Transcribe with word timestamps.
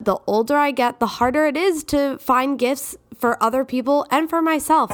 The 0.00 0.16
older 0.28 0.56
I 0.56 0.70
get, 0.70 1.00
the 1.00 1.08
harder 1.08 1.46
it 1.46 1.56
is 1.56 1.82
to 1.84 2.18
find 2.18 2.56
gifts 2.56 2.96
for 3.16 3.42
other 3.42 3.64
people 3.64 4.06
and 4.12 4.30
for 4.30 4.40
myself. 4.40 4.92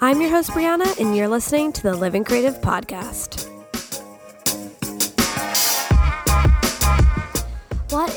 I'm 0.00 0.20
your 0.20 0.30
host, 0.30 0.50
Brianna, 0.50 0.96
and 1.00 1.16
you're 1.16 1.26
listening 1.26 1.72
to 1.72 1.82
the 1.82 1.94
Living 1.94 2.22
Creative 2.22 2.60
Podcast. 2.60 3.51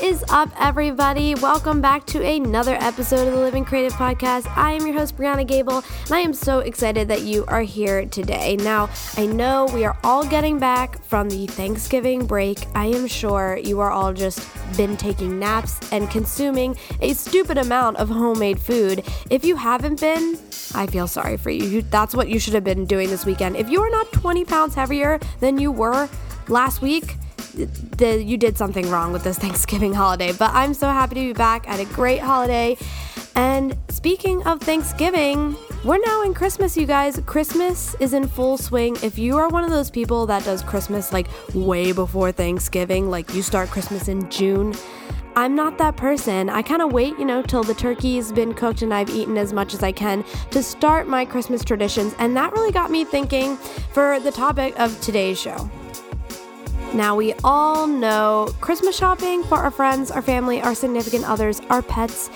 Is 0.06 0.24
up, 0.28 0.48
everybody? 0.56 1.34
Welcome 1.34 1.80
back 1.80 2.06
to 2.06 2.24
another 2.24 2.76
episode 2.76 3.26
of 3.26 3.34
the 3.34 3.40
Living 3.40 3.64
Creative 3.64 3.92
Podcast. 3.92 4.46
I 4.56 4.70
am 4.70 4.86
your 4.86 4.96
host, 4.96 5.16
Brianna 5.16 5.44
Gable, 5.44 5.82
and 6.04 6.12
I 6.12 6.20
am 6.20 6.32
so 6.32 6.60
excited 6.60 7.08
that 7.08 7.22
you 7.22 7.44
are 7.46 7.62
here 7.62 8.06
today. 8.06 8.54
Now, 8.54 8.88
I 9.16 9.26
know 9.26 9.66
we 9.74 9.84
are 9.84 9.98
all 10.04 10.24
getting 10.24 10.60
back 10.60 11.02
from 11.02 11.28
the 11.28 11.48
Thanksgiving 11.48 12.24
break. 12.24 12.58
I 12.76 12.86
am 12.86 13.08
sure 13.08 13.58
you 13.60 13.80
are 13.80 13.90
all 13.90 14.12
just 14.12 14.48
been 14.76 14.96
taking 14.96 15.40
naps 15.40 15.80
and 15.90 16.08
consuming 16.08 16.76
a 17.00 17.12
stupid 17.12 17.58
amount 17.58 17.96
of 17.96 18.08
homemade 18.08 18.60
food. 18.60 19.04
If 19.28 19.44
you 19.44 19.56
haven't 19.56 20.00
been, 20.00 20.38
I 20.72 20.86
feel 20.86 21.08
sorry 21.08 21.36
for 21.36 21.50
you. 21.50 21.82
That's 21.82 22.14
what 22.14 22.28
you 22.28 22.38
should 22.38 22.54
have 22.54 22.64
been 22.64 22.84
doing 22.84 23.10
this 23.10 23.26
weekend. 23.26 23.56
If 23.56 23.68
you 23.68 23.82
are 23.82 23.90
not 23.90 24.12
20 24.12 24.44
pounds 24.44 24.76
heavier 24.76 25.18
than 25.40 25.58
you 25.58 25.72
were 25.72 26.08
last 26.46 26.80
week, 26.80 27.16
the, 27.56 28.22
you 28.22 28.36
did 28.36 28.56
something 28.56 28.88
wrong 28.90 29.12
with 29.12 29.24
this 29.24 29.38
Thanksgiving 29.46 29.94
holiday. 29.94 30.32
But 30.32 30.52
I'm 30.52 30.74
so 30.74 30.88
happy 30.88 31.14
to 31.14 31.20
be 31.20 31.32
back 31.32 31.68
at 31.68 31.80
a 31.80 31.84
great 31.86 32.20
holiday. 32.20 32.76
And 33.34 33.76
speaking 33.88 34.42
of 34.44 34.60
Thanksgiving, 34.62 35.56
we're 35.84 35.98
now 35.98 36.22
in 36.22 36.32
Christmas, 36.32 36.76
you 36.76 36.86
guys. 36.86 37.20
Christmas 37.26 37.94
is 38.00 38.14
in 38.14 38.26
full 38.26 38.56
swing. 38.56 38.96
If 39.02 39.18
you 39.18 39.36
are 39.36 39.48
one 39.48 39.62
of 39.62 39.70
those 39.70 39.90
people 39.90 40.26
that 40.26 40.44
does 40.44 40.62
Christmas 40.62 41.12
like 41.12 41.26
way 41.54 41.92
before 41.92 42.32
Thanksgiving, 42.32 43.10
like 43.10 43.34
you 43.34 43.42
start 43.42 43.68
Christmas 43.68 44.08
in 44.08 44.30
June, 44.30 44.74
I'm 45.36 45.54
not 45.54 45.76
that 45.76 45.98
person. 45.98 46.48
I 46.48 46.62
kind 46.62 46.80
of 46.80 46.94
wait, 46.94 47.18
you 47.18 47.26
know, 47.26 47.42
till 47.42 47.62
the 47.62 47.74
turkey's 47.74 48.32
been 48.32 48.54
cooked 48.54 48.80
and 48.80 48.94
I've 48.94 49.10
eaten 49.10 49.36
as 49.36 49.52
much 49.52 49.74
as 49.74 49.82
I 49.82 49.92
can 49.92 50.24
to 50.50 50.62
start 50.62 51.06
my 51.06 51.26
Christmas 51.26 51.62
traditions. 51.62 52.14
And 52.18 52.34
that 52.38 52.52
really 52.54 52.72
got 52.72 52.90
me 52.90 53.04
thinking 53.04 53.58
for 53.92 54.18
the 54.18 54.32
topic 54.32 54.78
of 54.80 54.98
today's 55.02 55.38
show. 55.38 55.70
Now, 56.96 57.14
we 57.14 57.34
all 57.44 57.86
know 57.86 58.48
Christmas 58.62 58.96
shopping 58.96 59.42
for 59.42 59.58
our 59.58 59.70
friends, 59.70 60.10
our 60.10 60.22
family, 60.22 60.62
our 60.62 60.74
significant 60.74 61.28
others, 61.28 61.60
our 61.68 61.82
pets 61.82 62.30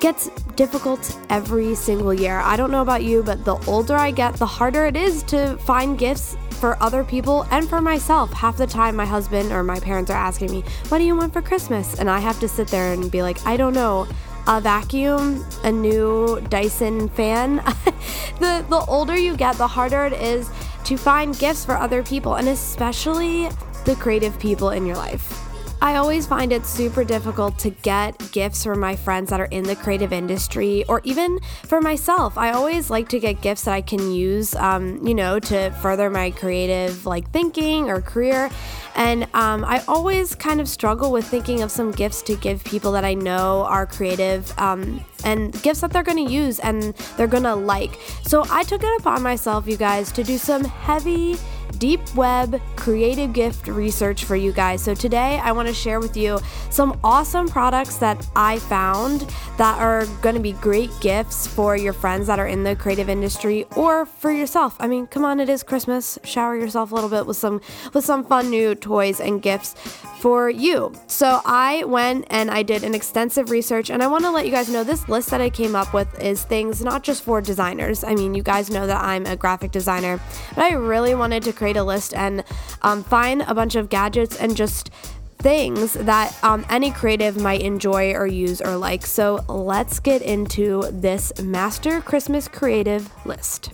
gets 0.00 0.30
difficult 0.56 1.18
every 1.28 1.74
single 1.74 2.14
year. 2.14 2.38
I 2.38 2.56
don't 2.56 2.70
know 2.70 2.80
about 2.80 3.04
you, 3.04 3.22
but 3.22 3.44
the 3.44 3.56
older 3.66 3.94
I 3.94 4.10
get, 4.12 4.32
the 4.36 4.46
harder 4.46 4.86
it 4.86 4.96
is 4.96 5.22
to 5.24 5.58
find 5.58 5.98
gifts 5.98 6.34
for 6.48 6.82
other 6.82 7.04
people 7.04 7.42
and 7.50 7.68
for 7.68 7.82
myself. 7.82 8.32
Half 8.32 8.56
the 8.56 8.66
time, 8.66 8.96
my 8.96 9.04
husband 9.04 9.52
or 9.52 9.62
my 9.62 9.78
parents 9.80 10.10
are 10.10 10.16
asking 10.16 10.50
me, 10.50 10.64
What 10.88 10.96
do 10.96 11.04
you 11.04 11.14
want 11.14 11.34
for 11.34 11.42
Christmas? 11.42 11.98
And 11.98 12.08
I 12.08 12.18
have 12.18 12.40
to 12.40 12.48
sit 12.48 12.68
there 12.68 12.94
and 12.94 13.10
be 13.10 13.20
like, 13.20 13.46
I 13.46 13.58
don't 13.58 13.74
know. 13.74 14.08
A 14.48 14.62
vacuum, 14.62 15.44
a 15.62 15.70
new 15.70 16.40
Dyson 16.48 17.10
fan. 17.10 17.56
the 18.38 18.64
the 18.70 18.84
older 18.88 19.16
you 19.16 19.36
get, 19.36 19.56
the 19.56 19.66
harder 19.66 20.06
it 20.06 20.14
is 20.14 20.48
to 20.84 20.96
find 20.96 21.36
gifts 21.36 21.64
for 21.64 21.76
other 21.76 22.02
people, 22.04 22.36
and 22.36 22.48
especially 22.48 23.50
the 23.86 23.96
creative 23.96 24.38
people 24.38 24.70
in 24.70 24.84
your 24.84 24.96
life. 24.96 25.46
I 25.82 25.96
always 25.96 26.26
find 26.26 26.52
it 26.52 26.64
super 26.64 27.04
difficult 27.04 27.58
to 27.60 27.70
get 27.70 28.32
gifts 28.32 28.64
from 28.64 28.80
my 28.80 28.96
friends 28.96 29.28
that 29.28 29.40
are 29.40 29.46
in 29.46 29.62
the 29.62 29.76
creative 29.76 30.12
industry 30.12 30.84
or 30.88 31.02
even 31.04 31.38
for 31.64 31.82
myself. 31.82 32.38
I 32.38 32.52
always 32.52 32.88
like 32.88 33.10
to 33.10 33.20
get 33.20 33.42
gifts 33.42 33.64
that 33.64 33.74
I 33.74 33.82
can 33.82 34.10
use, 34.10 34.54
um, 34.54 35.06
you 35.06 35.14
know, 35.14 35.38
to 35.38 35.70
further 35.82 36.08
my 36.08 36.30
creative 36.30 37.04
like 37.04 37.30
thinking 37.30 37.90
or 37.90 38.00
career. 38.00 38.50
And 38.94 39.24
um, 39.34 39.66
I 39.66 39.84
always 39.86 40.34
kind 40.34 40.62
of 40.62 40.68
struggle 40.68 41.12
with 41.12 41.26
thinking 41.26 41.62
of 41.62 41.70
some 41.70 41.90
gifts 41.90 42.22
to 42.22 42.36
give 42.36 42.64
people 42.64 42.90
that 42.92 43.04
I 43.04 43.12
know 43.12 43.66
are 43.66 43.84
creative 43.84 44.58
um, 44.58 45.04
and 45.24 45.52
gifts 45.62 45.82
that 45.82 45.92
they're 45.92 46.02
going 46.02 46.26
to 46.26 46.32
use 46.32 46.58
and 46.58 46.94
they're 47.18 47.26
going 47.26 47.42
to 47.42 47.54
like. 47.54 48.00
So 48.22 48.46
I 48.50 48.62
took 48.62 48.82
it 48.82 49.00
upon 49.00 49.22
myself, 49.22 49.68
you 49.68 49.76
guys, 49.76 50.10
to 50.12 50.24
do 50.24 50.38
some 50.38 50.64
heavy 50.64 51.36
deep 51.78 52.00
web 52.14 52.60
creative 52.76 53.32
gift 53.32 53.66
research 53.66 54.24
for 54.24 54.36
you 54.36 54.52
guys. 54.52 54.82
So 54.82 54.94
today 54.94 55.38
I 55.42 55.52
want 55.52 55.68
to 55.68 55.74
share 55.74 56.00
with 56.00 56.16
you 56.16 56.38
some 56.70 56.98
awesome 57.02 57.48
products 57.48 57.96
that 57.96 58.26
I 58.36 58.58
found 58.60 59.22
that 59.58 59.80
are 59.80 60.06
going 60.22 60.34
to 60.34 60.40
be 60.40 60.52
great 60.52 60.90
gifts 61.00 61.46
for 61.46 61.76
your 61.76 61.92
friends 61.92 62.26
that 62.28 62.38
are 62.38 62.46
in 62.46 62.62
the 62.64 62.76
creative 62.76 63.08
industry 63.08 63.66
or 63.76 64.06
for 64.06 64.30
yourself. 64.30 64.76
I 64.78 64.86
mean, 64.86 65.06
come 65.06 65.24
on, 65.24 65.40
it 65.40 65.48
is 65.48 65.62
Christmas. 65.62 66.18
Shower 66.24 66.56
yourself 66.56 66.92
a 66.92 66.94
little 66.94 67.10
bit 67.10 67.26
with 67.26 67.36
some 67.36 67.60
with 67.92 68.04
some 68.04 68.24
fun 68.24 68.50
new 68.50 68.74
toys 68.74 69.20
and 69.20 69.42
gifts 69.42 69.74
for 70.20 70.48
you. 70.48 70.92
So 71.06 71.40
I 71.44 71.84
went 71.84 72.26
and 72.30 72.50
I 72.50 72.62
did 72.62 72.84
an 72.84 72.94
extensive 72.94 73.50
research 73.50 73.90
and 73.90 74.02
I 74.02 74.06
want 74.06 74.24
to 74.24 74.30
let 74.30 74.46
you 74.46 74.52
guys 74.52 74.68
know 74.68 74.84
this 74.84 75.08
list 75.08 75.30
that 75.30 75.40
I 75.40 75.50
came 75.50 75.74
up 75.74 75.92
with 75.92 76.08
is 76.20 76.44
things 76.44 76.82
not 76.82 77.02
just 77.02 77.22
for 77.22 77.40
designers. 77.40 78.04
I 78.04 78.14
mean, 78.14 78.34
you 78.34 78.42
guys 78.42 78.70
know 78.70 78.86
that 78.86 79.02
I'm 79.02 79.26
a 79.26 79.36
graphic 79.36 79.72
designer, 79.72 80.20
but 80.54 80.62
I 80.62 80.72
really 80.72 81.14
wanted 81.14 81.42
to 81.44 81.52
create 81.52 81.65
a 81.74 81.82
list 81.82 82.12
and 82.12 82.44
um, 82.82 83.02
find 83.02 83.40
a 83.48 83.54
bunch 83.54 83.74
of 83.74 83.88
gadgets 83.88 84.36
and 84.36 84.54
just 84.54 84.90
things 85.38 85.94
that 85.94 86.36
um, 86.44 86.66
any 86.68 86.90
creative 86.90 87.40
might 87.40 87.62
enjoy 87.62 88.12
or 88.12 88.26
use 88.26 88.60
or 88.60 88.76
like. 88.76 89.06
So 89.06 89.44
let's 89.48 90.00
get 90.00 90.20
into 90.20 90.84
this 90.92 91.32
Master 91.42 92.02
Christmas 92.02 92.46
Creative 92.46 93.10
list. 93.24 93.72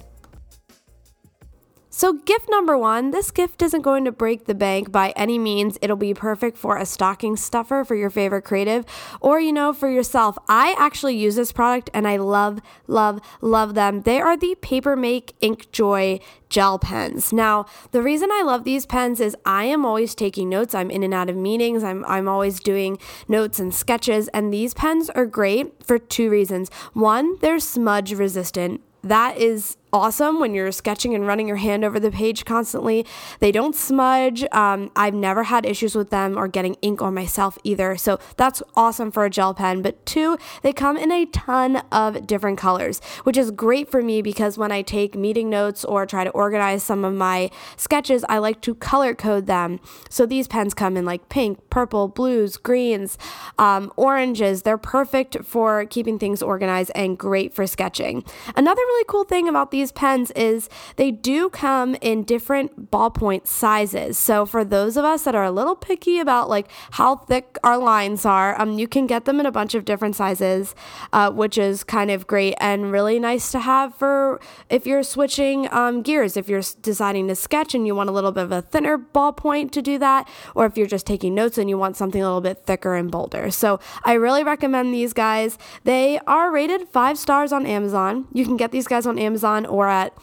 So, 1.94 2.14
gift 2.14 2.48
number 2.48 2.78
one 2.78 3.10
this 3.10 3.30
gift 3.30 3.60
isn't 3.60 3.82
going 3.82 4.06
to 4.06 4.12
break 4.12 4.46
the 4.46 4.54
bank 4.54 4.90
by 4.90 5.10
any 5.10 5.38
means. 5.38 5.76
It'll 5.82 5.94
be 5.94 6.14
perfect 6.14 6.56
for 6.56 6.78
a 6.78 6.86
stocking 6.86 7.36
stuffer 7.36 7.84
for 7.84 7.94
your 7.94 8.08
favorite 8.08 8.42
creative 8.44 8.86
or, 9.20 9.38
you 9.40 9.52
know, 9.52 9.74
for 9.74 9.90
yourself. 9.90 10.38
I 10.48 10.74
actually 10.78 11.16
use 11.18 11.36
this 11.36 11.52
product 11.52 11.90
and 11.92 12.08
I 12.08 12.16
love, 12.16 12.60
love, 12.86 13.20
love 13.42 13.74
them. 13.74 14.00
They 14.00 14.22
are 14.22 14.38
the 14.38 14.54
Paper 14.62 14.96
Papermate 14.96 15.34
Inkjoy 15.42 16.22
gel 16.48 16.78
pens. 16.78 17.30
Now, 17.30 17.66
the 17.90 18.00
reason 18.00 18.30
I 18.32 18.40
love 18.40 18.64
these 18.64 18.86
pens 18.86 19.20
is 19.20 19.36
I 19.44 19.64
am 19.64 19.84
always 19.84 20.14
taking 20.14 20.48
notes. 20.48 20.74
I'm 20.74 20.90
in 20.90 21.02
and 21.02 21.12
out 21.12 21.28
of 21.28 21.36
meetings. 21.36 21.84
I'm 21.84 22.06
I'm 22.06 22.26
always 22.26 22.58
doing 22.58 22.96
notes 23.28 23.60
and 23.60 23.74
sketches 23.74 24.28
and 24.28 24.52
these 24.52 24.72
pens 24.72 25.10
are 25.10 25.26
great 25.26 25.84
for 25.84 25.98
two 25.98 26.30
reasons. 26.30 26.70
One, 26.94 27.36
they're 27.40 27.58
smudge 27.58 28.14
resistant. 28.14 28.80
That 29.02 29.36
is 29.36 29.76
awesome 29.92 30.40
when 30.40 30.54
you're 30.54 30.72
sketching 30.72 31.14
and 31.14 31.26
running 31.26 31.46
your 31.46 31.58
hand 31.58 31.84
over 31.84 32.00
the 32.00 32.10
page 32.10 32.44
constantly. 32.44 33.04
They 33.40 33.52
don't 33.52 33.76
smudge. 33.76 34.44
Um, 34.52 34.90
I've 34.96 35.14
never 35.14 35.44
had 35.44 35.66
issues 35.66 35.94
with 35.94 36.10
them 36.10 36.38
or 36.38 36.48
getting 36.48 36.74
ink 36.82 37.02
on 37.02 37.14
myself 37.14 37.58
either. 37.62 37.96
So 37.96 38.18
that's 38.36 38.62
awesome 38.74 39.10
for 39.10 39.24
a 39.24 39.30
gel 39.30 39.52
pen. 39.54 39.82
But 39.82 40.04
two, 40.06 40.38
they 40.62 40.72
come 40.72 40.96
in 40.96 41.12
a 41.12 41.26
ton 41.26 41.76
of 41.92 42.26
different 42.26 42.58
colors, 42.58 43.00
which 43.24 43.36
is 43.36 43.50
great 43.50 43.90
for 43.90 44.02
me 44.02 44.22
because 44.22 44.56
when 44.56 44.72
I 44.72 44.82
take 44.82 45.14
meeting 45.14 45.50
notes 45.50 45.84
or 45.84 46.06
try 46.06 46.24
to 46.24 46.30
organize 46.30 46.82
some 46.82 47.04
of 47.04 47.12
my 47.14 47.50
sketches, 47.76 48.24
I 48.28 48.38
like 48.38 48.60
to 48.62 48.74
color 48.74 49.14
code 49.14 49.46
them. 49.46 49.78
So 50.08 50.24
these 50.24 50.48
pens 50.48 50.72
come 50.74 50.96
in 50.96 51.04
like 51.04 51.28
pink, 51.28 51.58
purple, 51.68 52.08
blues, 52.08 52.56
greens, 52.56 53.18
um, 53.58 53.92
oranges. 53.96 54.62
They're 54.62 54.78
perfect 54.78 55.44
for 55.44 55.84
keeping 55.86 56.18
things 56.18 56.42
organized 56.42 56.92
and 56.94 57.18
great 57.18 57.52
for 57.54 57.66
sketching. 57.66 58.24
Another 58.56 58.80
really 58.80 59.04
cool 59.06 59.24
thing 59.24 59.48
about 59.48 59.70
these 59.70 59.81
these 59.82 59.90
pens 59.90 60.30
is 60.32 60.68
they 60.94 61.10
do 61.10 61.50
come 61.50 61.96
in 62.00 62.22
different 62.22 62.90
ballpoint 62.92 63.48
sizes. 63.48 64.16
So 64.16 64.46
for 64.46 64.64
those 64.64 64.96
of 64.96 65.04
us 65.04 65.24
that 65.24 65.34
are 65.34 65.42
a 65.42 65.50
little 65.50 65.74
picky 65.74 66.20
about 66.20 66.48
like 66.48 66.70
how 66.92 67.16
thick 67.16 67.58
our 67.64 67.76
lines 67.76 68.24
are, 68.24 68.60
um, 68.60 68.78
you 68.78 68.86
can 68.86 69.08
get 69.08 69.24
them 69.24 69.40
in 69.40 69.46
a 69.46 69.50
bunch 69.50 69.74
of 69.74 69.84
different 69.84 70.14
sizes, 70.14 70.76
uh, 71.12 71.32
which 71.32 71.58
is 71.58 71.82
kind 71.82 72.12
of 72.12 72.28
great 72.28 72.54
and 72.60 72.92
really 72.92 73.18
nice 73.18 73.50
to 73.50 73.58
have 73.58 73.92
for 73.96 74.40
if 74.70 74.86
you're 74.86 75.02
switching 75.02 75.68
um, 75.72 76.00
gears, 76.02 76.36
if 76.36 76.48
you're 76.48 76.62
deciding 76.80 77.26
to 77.26 77.34
sketch 77.34 77.74
and 77.74 77.84
you 77.84 77.96
want 77.96 78.08
a 78.08 78.12
little 78.12 78.30
bit 78.30 78.44
of 78.44 78.52
a 78.52 78.62
thinner 78.62 78.96
ballpoint 78.96 79.72
to 79.72 79.82
do 79.82 79.98
that, 79.98 80.28
or 80.54 80.64
if 80.64 80.76
you're 80.76 80.86
just 80.86 81.06
taking 81.06 81.34
notes 81.34 81.58
and 81.58 81.68
you 81.68 81.76
want 81.76 81.96
something 81.96 82.22
a 82.22 82.24
little 82.24 82.40
bit 82.40 82.64
thicker 82.66 82.94
and 82.94 83.10
bolder. 83.10 83.50
So 83.50 83.80
I 84.04 84.12
really 84.12 84.44
recommend 84.44 84.94
these 84.94 85.12
guys. 85.12 85.58
They 85.82 86.20
are 86.28 86.52
rated 86.52 86.88
five 86.88 87.18
stars 87.18 87.52
on 87.52 87.66
Amazon. 87.66 88.28
You 88.32 88.44
can 88.44 88.56
get 88.56 88.70
these 88.70 88.86
guys 88.86 89.06
on 89.06 89.18
Amazon 89.18 89.66
or 89.72 89.88
at 89.88 90.14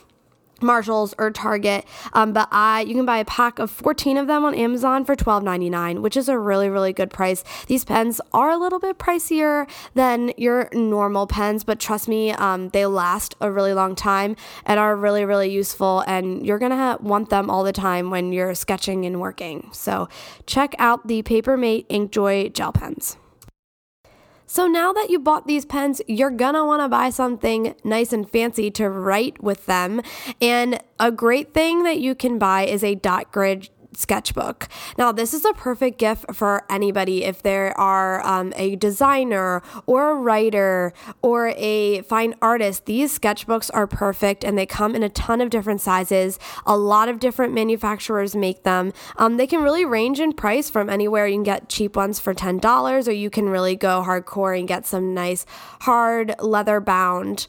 Marshalls 0.61 1.13
or 1.17 1.31
Target. 1.31 1.85
Um, 2.13 2.33
but 2.33 2.47
I 2.51 2.81
you 2.81 2.95
can 2.95 3.05
buy 3.05 3.17
a 3.17 3.25
pack 3.25 3.59
of 3.59 3.71
14 3.71 4.17
of 4.17 4.27
them 4.27 4.45
on 4.45 4.53
Amazon 4.55 5.05
for 5.05 5.15
$12.99, 5.15 6.01
which 6.01 6.17
is 6.17 6.29
a 6.29 6.37
really, 6.37 6.69
really 6.69 6.93
good 6.93 7.09
price. 7.09 7.43
These 7.67 7.85
pens 7.85 8.21
are 8.33 8.49
a 8.49 8.57
little 8.57 8.79
bit 8.79 8.97
pricier 8.97 9.69
than 9.93 10.31
your 10.37 10.69
normal 10.73 11.27
pens, 11.27 11.63
but 11.63 11.79
trust 11.79 12.07
me, 12.07 12.31
um, 12.31 12.69
they 12.69 12.85
last 12.85 13.35
a 13.41 13.51
really 13.51 13.73
long 13.73 13.95
time 13.95 14.35
and 14.65 14.79
are 14.79 14.95
really, 14.95 15.25
really 15.25 15.49
useful. 15.49 16.03
And 16.07 16.45
you're 16.45 16.59
gonna 16.59 16.77
ha- 16.77 16.97
want 17.01 17.29
them 17.29 17.49
all 17.49 17.63
the 17.63 17.73
time 17.73 18.09
when 18.09 18.31
you're 18.31 18.55
sketching 18.55 19.05
and 19.05 19.19
working. 19.19 19.69
So 19.73 20.09
check 20.45 20.75
out 20.79 21.07
the 21.07 21.21
Papermate 21.23 21.87
Inkjoy 21.89 22.53
gel 22.53 22.71
pens. 22.71 23.17
So 24.51 24.65
now 24.65 24.91
that 24.93 25.11
you 25.11 25.19
bought 25.19 25.45
these 25.45 25.63
pens, 25.63 26.01
you're 26.07 26.31
gonna 26.31 26.65
wanna 26.65 26.89
buy 26.89 27.11
something 27.11 27.75
nice 27.83 28.11
and 28.11 28.27
fancy 28.27 28.71
to 28.71 28.89
write 28.89 29.43
with 29.43 29.67
them. 29.67 30.01
And 30.41 30.81
a 30.99 31.11
great 31.11 31.53
thing 31.53 31.83
that 31.83 31.99
you 31.99 32.15
can 32.15 32.39
buy 32.39 32.65
is 32.65 32.83
a 32.83 32.95
dot 32.95 33.31
grid 33.31 33.69
sketchbook. 33.99 34.67
Now, 34.97 35.11
this 35.11 35.33
is 35.33 35.45
a 35.45 35.53
perfect 35.53 35.97
gift 35.97 36.33
for 36.33 36.63
anybody 36.69 37.23
if 37.23 37.43
there 37.43 37.77
are 37.77 38.25
um, 38.25 38.53
a 38.55 38.75
designer 38.75 39.61
or 39.85 40.11
a 40.11 40.15
writer 40.15 40.93
or 41.21 41.53
a 41.55 42.01
fine 42.03 42.35
artist. 42.41 42.85
These 42.85 43.17
sketchbooks 43.17 43.69
are 43.73 43.87
perfect 43.87 44.43
and 44.43 44.57
they 44.57 44.65
come 44.65 44.95
in 44.95 45.03
a 45.03 45.09
ton 45.09 45.41
of 45.41 45.49
different 45.49 45.81
sizes. 45.81 46.39
A 46.65 46.77
lot 46.77 47.09
of 47.09 47.19
different 47.19 47.53
manufacturers 47.53 48.35
make 48.35 48.63
them. 48.63 48.93
Um, 49.17 49.37
they 49.37 49.47
can 49.47 49.61
really 49.61 49.85
range 49.85 50.19
in 50.19 50.33
price 50.33 50.69
from 50.69 50.89
anywhere. 50.89 51.27
You 51.27 51.35
can 51.35 51.43
get 51.43 51.69
cheap 51.69 51.95
ones 51.95 52.19
for 52.19 52.33
$10 52.33 53.07
or 53.07 53.11
you 53.11 53.29
can 53.29 53.49
really 53.49 53.75
go 53.75 54.03
hardcore 54.05 54.57
and 54.57 54.67
get 54.67 54.85
some 54.85 55.13
nice 55.13 55.45
hard 55.81 56.35
leather 56.39 56.79
bound 56.79 57.47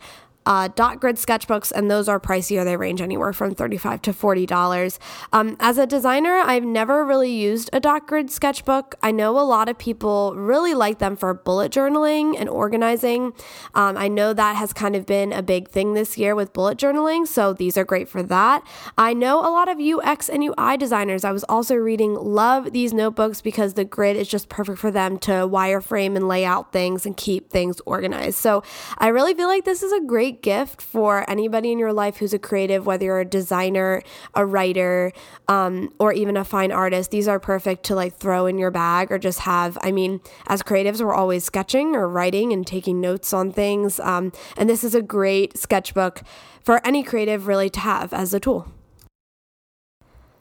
uh, 0.50 0.66
dot 0.74 0.98
grid 1.00 1.14
sketchbooks, 1.14 1.70
and 1.70 1.88
those 1.88 2.08
are 2.08 2.18
pricier. 2.18 2.64
They 2.64 2.76
range 2.76 3.00
anywhere 3.00 3.32
from 3.32 3.54
35 3.54 4.02
to 4.02 4.12
$40. 4.12 4.98
Um, 5.32 5.56
as 5.60 5.78
a 5.78 5.86
designer, 5.86 6.38
I've 6.38 6.64
never 6.64 7.04
really 7.04 7.30
used 7.30 7.70
a 7.72 7.78
dot 7.78 8.08
grid 8.08 8.32
sketchbook. 8.32 8.96
I 9.00 9.12
know 9.12 9.38
a 9.38 9.46
lot 9.46 9.68
of 9.68 9.78
people 9.78 10.34
really 10.34 10.74
like 10.74 10.98
them 10.98 11.14
for 11.14 11.32
bullet 11.34 11.70
journaling 11.70 12.34
and 12.36 12.48
organizing. 12.48 13.32
Um, 13.74 13.96
I 13.96 14.08
know 14.08 14.32
that 14.32 14.56
has 14.56 14.72
kind 14.72 14.96
of 14.96 15.06
been 15.06 15.32
a 15.32 15.40
big 15.40 15.68
thing 15.68 15.94
this 15.94 16.18
year 16.18 16.34
with 16.34 16.52
bullet 16.52 16.78
journaling, 16.78 17.28
so 17.28 17.52
these 17.52 17.78
are 17.78 17.84
great 17.84 18.08
for 18.08 18.24
that. 18.24 18.66
I 18.98 19.14
know 19.14 19.38
a 19.38 19.52
lot 19.52 19.68
of 19.68 19.78
UX 19.78 20.28
and 20.28 20.42
UI 20.42 20.76
designers, 20.76 21.22
I 21.22 21.30
was 21.30 21.44
also 21.44 21.76
reading, 21.76 22.14
love 22.14 22.72
these 22.72 22.92
notebooks 22.92 23.40
because 23.40 23.74
the 23.74 23.84
grid 23.84 24.16
is 24.16 24.26
just 24.26 24.48
perfect 24.48 24.80
for 24.80 24.90
them 24.90 25.16
to 25.18 25.30
wireframe 25.30 26.16
and 26.16 26.26
lay 26.26 26.44
out 26.44 26.72
things 26.72 27.06
and 27.06 27.16
keep 27.16 27.50
things 27.50 27.80
organized. 27.86 28.38
So 28.38 28.64
I 28.98 29.08
really 29.08 29.34
feel 29.34 29.46
like 29.46 29.64
this 29.64 29.84
is 29.84 29.92
a 29.92 30.00
great 30.00 30.39
great 30.39 30.39
gift 30.42 30.80
for 30.80 31.28
anybody 31.28 31.72
in 31.72 31.78
your 31.78 31.92
life 31.92 32.16
who's 32.18 32.32
a 32.32 32.38
creative, 32.38 32.86
whether 32.86 33.04
you're 33.04 33.20
a 33.20 33.24
designer, 33.24 34.02
a 34.34 34.44
writer, 34.44 35.12
um, 35.48 35.92
or 35.98 36.12
even 36.12 36.36
a 36.36 36.44
fine 36.44 36.72
artist. 36.72 37.10
These 37.10 37.28
are 37.28 37.40
perfect 37.40 37.84
to 37.84 37.94
like 37.94 38.14
throw 38.14 38.46
in 38.46 38.58
your 38.58 38.70
bag 38.70 39.10
or 39.10 39.18
just 39.18 39.40
have. 39.40 39.78
I 39.82 39.92
mean, 39.92 40.20
as 40.46 40.62
creatives, 40.62 41.00
we're 41.00 41.14
always 41.14 41.44
sketching 41.44 41.94
or 41.94 42.08
writing 42.08 42.52
and 42.52 42.66
taking 42.66 43.00
notes 43.00 43.32
on 43.32 43.52
things. 43.52 44.00
Um, 44.00 44.32
and 44.56 44.68
this 44.68 44.84
is 44.84 44.94
a 44.94 45.02
great 45.02 45.56
sketchbook 45.56 46.22
for 46.62 46.84
any 46.86 47.02
creative 47.02 47.46
really 47.46 47.70
to 47.70 47.80
have 47.80 48.12
as 48.12 48.34
a 48.34 48.40
tool. 48.40 48.68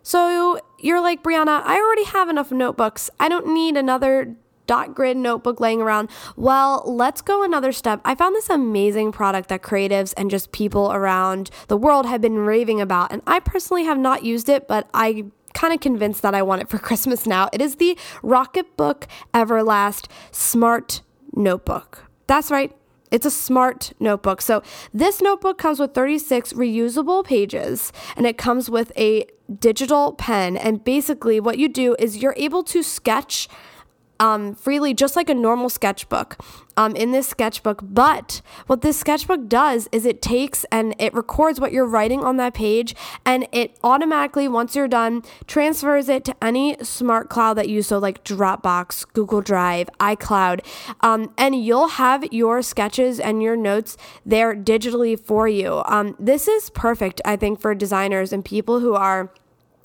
So 0.04 0.60
you're 0.80 1.02
like, 1.02 1.22
Brianna, 1.22 1.62
I 1.64 1.78
already 1.78 2.06
have 2.06 2.30
enough 2.30 2.52
notebooks. 2.52 3.10
I 3.20 3.30
don't 3.30 3.54
need 3.54 3.78
another 3.78 4.36
dot 4.70 4.94
grid 4.94 5.18
notebook 5.18 5.60
laying 5.60 5.82
around. 5.82 6.12
Well, 6.36 6.84
let's 6.86 7.24
go 7.24 7.42
another 7.42 7.72
step. 7.72 8.02
I 8.06 8.14
found 8.14 8.36
this 8.36 8.52
amazing 8.52 9.12
product 9.12 9.50
that 9.50 9.64
creatives 9.64 10.14
and 10.16 10.30
just 10.30 10.52
people 10.52 10.92
around 10.92 11.50
the 11.70 11.76
world 11.76 12.06
have 12.06 12.22
been 12.22 12.38
raving 12.38 12.80
about. 12.80 13.12
And 13.12 13.24
I 13.26 13.40
personally 13.40 13.86
have 13.86 13.98
not 13.98 14.24
used 14.24 14.48
it, 14.48 14.68
but 14.68 14.88
I 14.94 15.26
kind 15.56 15.74
of 15.74 15.80
convinced 15.80 16.22
that 16.22 16.36
I 16.36 16.44
want 16.44 16.62
it 16.62 16.70
for 16.70 16.78
Christmas 16.88 17.26
now. 17.26 17.50
It 17.52 17.64
is 17.64 17.78
the 17.78 17.98
Rocketbook 18.22 19.06
Everlast 19.34 20.06
Smart 20.32 21.02
Notebook. 21.34 22.04
That's 22.28 22.52
right. 22.52 22.72
It's 23.10 23.26
a 23.26 23.32
smart 23.32 23.94
notebook. 24.00 24.40
So, 24.40 24.62
this 24.94 25.20
notebook 25.20 25.58
comes 25.58 25.80
with 25.80 25.96
36 25.96 26.54
reusable 26.54 27.26
pages 27.26 27.92
and 28.16 28.28
it 28.28 28.38
comes 28.38 28.70
with 28.70 28.92
a 28.96 29.26
digital 29.60 30.14
pen. 30.14 30.56
And 30.56 30.84
basically, 30.84 31.40
what 31.40 31.58
you 31.58 31.70
do 31.70 31.96
is 31.98 32.18
you're 32.18 32.36
able 32.38 32.62
to 32.66 32.84
sketch 32.84 33.50
um, 34.20 34.54
freely, 34.54 34.94
just 34.94 35.16
like 35.16 35.30
a 35.30 35.34
normal 35.34 35.70
sketchbook 35.70 36.38
um, 36.78 36.96
in 36.96 37.12
this 37.12 37.28
sketchbook. 37.28 37.82
But 37.84 38.42
what 38.68 38.82
this 38.82 38.98
sketchbook 38.98 39.48
does 39.48 39.90
is 39.92 40.06
it 40.06 40.22
takes 40.22 40.66
and 40.72 40.96
it 40.98 41.14
records 41.14 41.60
what 41.60 41.72
you're 41.72 41.86
writing 41.86 42.24
on 42.24 42.38
that 42.38 42.54
page 42.54 42.96
and 43.26 43.48
it 43.52 43.78
automatically, 43.84 44.48
once 44.48 44.76
you're 44.76 44.88
done, 44.88 45.24
transfers 45.48 46.10
it 46.10 46.26
to 46.26 46.36
any 46.42 46.78
smart 46.84 47.30
cloud 47.30 47.56
that 47.56 47.70
you. 47.70 47.82
So, 47.82 47.98
like 47.98 48.24
Dropbox, 48.24 49.06
Google 49.14 49.42
Drive, 49.42 49.90
iCloud. 50.00 50.66
Um, 51.02 51.34
and 51.38 51.56
you'll 51.56 51.90
have 51.90 52.24
your 52.32 52.62
sketches 52.62 53.20
and 53.20 53.44
your 53.44 53.56
notes 53.56 53.98
there 54.26 54.56
digitally 54.56 55.20
for 55.20 55.48
you. 55.48 55.82
Um, 55.86 56.16
this 56.20 56.48
is 56.48 56.70
perfect, 56.70 57.22
I 57.26 57.36
think, 57.36 57.60
for 57.60 57.76
designers 57.76 58.32
and 58.32 58.44
people 58.44 58.80
who 58.80 58.94
are 58.94 59.32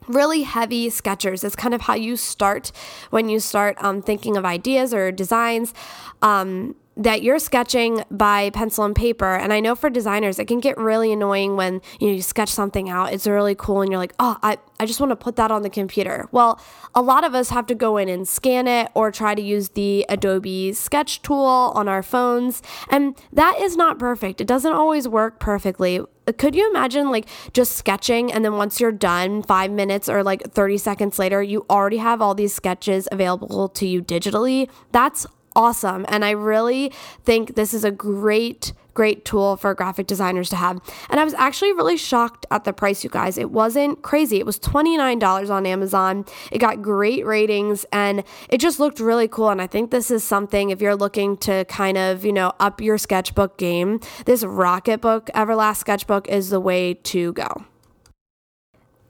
really 0.09 0.43
heavy 0.43 0.91
sketchers. 0.91 1.45
It's 1.45 1.56
kind 1.56 1.75
of 1.75 1.83
how 1.83 1.95
you 1.95 2.17
start 2.17 2.73
when 3.11 3.29
you 3.29 3.41
start 3.41 3.77
um, 3.83 4.03
thinking 4.03 4.37
of 4.37 4.45
ideas 4.45 4.93
or 4.95 5.12
designs. 5.12 5.75
Um, 6.23 6.77
that 6.97 7.23
you're 7.23 7.39
sketching 7.39 8.05
by 8.11 8.51
pencil 8.51 8.85
and 8.85 8.95
paper. 8.95 9.35
And 9.35 9.53
I 9.53 9.61
know 9.61 9.75
for 9.75 9.91
designers, 9.91 10.39
it 10.39 10.47
can 10.47 10.61
get 10.61 10.79
really 10.79 11.12
annoying 11.12 11.56
when 11.56 11.81
you 11.99 12.09
know 12.09 12.15
you 12.15 12.23
sketch 12.23 12.49
something 12.49 12.89
out. 12.89 13.12
It's 13.12 13.27
really 13.27 13.55
cool, 13.55 13.83
and 13.83 13.91
you're 13.91 13.99
like, 13.99 14.15
oh, 14.19 14.37
I, 14.43 14.59
I 14.79 14.87
just 14.87 15.01
want 15.01 15.11
to 15.11 15.17
put 15.17 15.37
that 15.37 15.51
on 15.51 15.62
the 15.62 15.71
computer. 15.71 16.29
Well, 16.31 16.61
a 16.95 17.03
lot 17.03 17.25
of 17.25 17.35
us 17.35 17.50
have 17.50 17.67
to 17.67 17.75
go 17.75 17.97
in 17.97 18.09
and 18.09 18.27
scan 18.29 18.69
it 18.69 18.91
or 18.95 19.11
try 19.11 19.35
to 19.35 19.43
use 19.43 19.71
the 19.71 20.07
Adobe 20.09 20.73
Sketch 20.73 21.23
tool 21.23 21.73
on 21.75 21.89
our 21.89 22.03
phones. 22.03 22.62
And 22.89 23.17
that 23.33 23.59
is 23.61 23.77
not 23.77 23.99
perfect. 23.99 24.41
It 24.41 24.47
doesn't 24.47 24.73
always 24.73 25.09
work 25.09 25.41
perfectly. 25.41 26.00
Could 26.38 26.55
you 26.55 26.69
imagine 26.71 27.11
like 27.11 27.26
just 27.53 27.73
sketching 27.73 28.32
and 28.32 28.44
then 28.44 28.56
once 28.56 28.81
you're 28.81 28.93
done, 28.93 29.43
five 29.43 29.71
minutes 29.71 30.09
or 30.09 30.23
like 30.23 30.43
30 30.53 30.79
seconds 30.79 31.19
later, 31.19 31.43
you 31.43 31.67
already 31.69 31.99
have 31.99 32.23
all 32.23 32.35
these 32.35 32.55
sketches 32.55 33.09
available 33.12 33.69
to 33.71 33.87
you 33.87 34.03
digitally? 34.03 34.69
That's 34.93 35.26
awesome. 35.55 36.05
And 36.09 36.25
I 36.25 36.31
really 36.31 36.93
think 37.25 37.55
this 37.55 37.75
is 37.75 37.85
a 37.85 37.91
great, 37.91 38.73
great 38.94 39.25
tool 39.25 39.56
for 39.56 39.75
graphic 39.75 40.06
designers 40.06 40.49
to 40.50 40.56
have. 40.56 40.81
And 41.11 41.20
I 41.20 41.25
was 41.25 41.35
actually 41.35 41.73
really 41.73 41.96
shocked 41.96 42.46
at 42.50 42.64
the 42.64 42.73
price, 42.73 43.05
you 43.05 43.11
guys. 43.11 43.37
It 43.37 43.50
wasn't 43.50 44.02
crazy. 44.02 44.38
It 44.38 44.46
was 44.46 44.58
$29 44.58 45.50
on 45.50 45.67
Amazon. 45.67 46.25
It 46.50 46.58
got 46.58 46.81
great 46.81 47.26
ratings 47.26 47.85
and 47.93 48.25
it 48.49 48.58
just 48.58 48.81
looked 48.81 49.00
really 49.00 49.29
cool. 49.29 49.50
And 49.50 49.61
I 49.61 49.67
think 49.67 49.91
this 49.91 50.11
is 50.11 50.25
something, 50.25 50.70
if 50.70 50.81
you're 50.81 50.96
looking 50.96 51.37
to 51.38 51.64
kind 51.67 51.99
of, 51.99 52.25
you 52.25 52.32
know, 52.32 52.52
up 52.61 52.81
your 52.81 52.99
sketchbook 52.99 53.58
game, 53.58 54.00
this 54.26 54.44
Rocketbook 54.44 55.26
Everlast 55.35 55.76
sketchbook 55.79 56.29
is 56.29 56.50
the 56.50 56.61
way 56.61 56.94
to 56.94 57.32
go. 57.32 57.64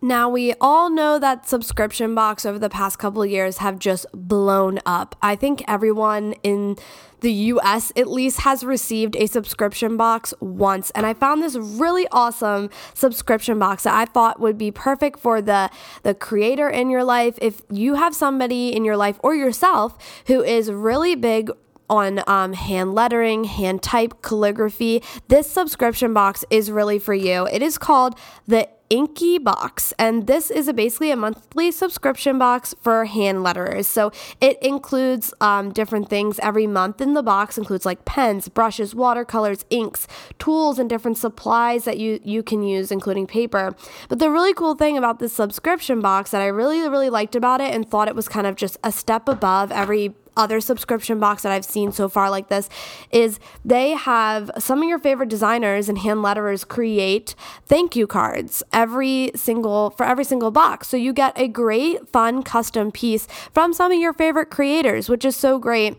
Now, 0.05 0.29
we 0.29 0.53
all 0.61 0.91
know 0.91 1.19
that 1.19 1.49
subscription 1.49 2.15
box 2.15 2.45
over 2.45 2.59
the 2.59 2.69
past 2.69 2.99
couple 2.99 3.23
of 3.23 3.31
years 3.31 3.57
have 3.57 3.79
just 3.79 4.05
blown 4.13 4.79
up. 4.85 5.17
I 5.23 5.35
think 5.35 5.65
everyone 5.67 6.35
in 6.43 6.77
the 7.21 7.33
US 7.33 7.91
at 7.97 8.09
least 8.09 8.41
has 8.41 8.65
received 8.65 9.17
a 9.17 9.27
subscription 9.27 9.97
box 9.97 10.35
once. 10.41 10.91
And 10.91 11.07
I 11.07 11.15
found 11.15 11.43
this 11.43 11.57
really 11.57 12.07
awesome 12.13 12.69
subscription 12.93 13.59
box 13.59 13.85
that 13.85 13.95
I 13.95 14.05
thought 14.05 14.41
would 14.41 14.59
be 14.59 14.71
perfect 14.71 15.21
for 15.21 15.41
the, 15.41 15.71
the 16.03 16.13
creator 16.13 16.69
in 16.69 16.91
your 16.91 17.03
life. 17.03 17.39
If 17.41 17.63
you 17.71 17.95
have 17.95 18.15
somebody 18.15 18.77
in 18.77 18.85
your 18.85 18.99
life 18.99 19.19
or 19.23 19.35
yourself 19.35 19.97
who 20.27 20.43
is 20.43 20.71
really 20.71 21.15
big 21.15 21.51
on 21.89 22.23
um, 22.27 22.53
hand 22.53 22.95
lettering, 22.95 23.45
hand 23.45 23.83
type, 23.83 24.21
calligraphy, 24.21 25.03
this 25.29 25.51
subscription 25.51 26.13
box 26.13 26.45
is 26.51 26.71
really 26.71 26.99
for 26.99 27.15
you. 27.15 27.47
It 27.47 27.63
is 27.63 27.79
called 27.79 28.19
the 28.47 28.69
Inky 28.91 29.39
Box, 29.39 29.93
and 29.99 30.27
this 30.27 30.51
is 30.51 30.69
a 30.69 30.73
basically 30.73 31.11
a 31.11 31.17
monthly 31.17 31.71
subscription 31.71 32.39
box 32.39 32.75
for 32.81 33.07
hand 33.07 33.39
letterers. 33.39 33.87
So 33.87 34.13
it 34.41 34.63
includes 34.63 35.33
um, 35.41 35.73
different 35.73 36.11
things 36.11 36.39
every 36.41 36.67
month 36.67 37.01
in 37.01 37.15
the 37.15 37.23
box. 37.23 37.57
Includes 37.57 37.87
like 37.87 38.05
pens, 38.05 38.49
brushes, 38.49 38.95
watercolors, 38.95 39.65
inks, 39.71 40.07
tools, 40.39 40.79
and 40.79 40.89
different 40.89 41.19
supplies 41.19 41.85
that 41.85 41.99
you 41.99 42.21
you 42.23 42.43
can 42.43 42.63
use, 42.63 42.93
including 42.93 43.27
paper. 43.27 43.75
But 44.09 44.19
the 44.19 44.31
really 44.31 44.55
cool 44.55 44.75
thing 44.75 44.99
about 44.99 45.19
this 45.19 45.33
subscription 45.33 46.01
box 46.01 46.31
that 46.31 46.43
I 46.43 46.47
really 46.47 46.81
really 46.89 47.11
liked 47.11 47.35
about 47.35 47.61
it 47.61 47.75
and 47.75 47.89
thought 47.89 48.09
it 48.09 48.15
was 48.15 48.29
kind 48.29 48.47
of 48.47 48.57
just 48.57 48.77
a 48.85 48.93
step 48.93 49.29
above 49.29 49.73
every 49.73 50.15
other 50.37 50.61
subscription 50.61 51.19
box 51.19 51.43
that 51.43 51.53
I've 51.53 51.65
seen 51.65 51.93
so 51.93 52.09
far 52.09 52.31
like 52.31 52.49
this 52.49 52.69
is 53.11 53.39
they 53.65 53.91
have 53.91 54.51
some 54.59 54.83
of 54.83 54.89
your 54.89 54.99
favorite 54.99 55.29
designers 55.29 55.89
and 55.89 55.99
hand 55.99 56.21
letterers 56.21 56.67
create 56.67 57.35
thank 57.67 57.97
you 57.97 58.07
cards 58.07 58.63
every 58.73 59.31
single 59.35 59.91
for 59.91 60.05
every 60.05 60.25
single 60.25 60.51
box. 60.51 60.89
So 60.89 60.97
you 60.97 61.13
get 61.13 61.39
a 61.39 61.49
great 61.49 62.09
fun 62.09 62.43
custom 62.43 62.91
piece 62.93 63.27
from 63.53 63.73
some 63.73 63.93
of 63.93 63.99
your 63.99 64.13
favorite 64.13 64.51
creators, 64.51 65.09
which 65.09 65.25
is 65.25 65.37
so 65.37 65.59
great. 65.59 65.97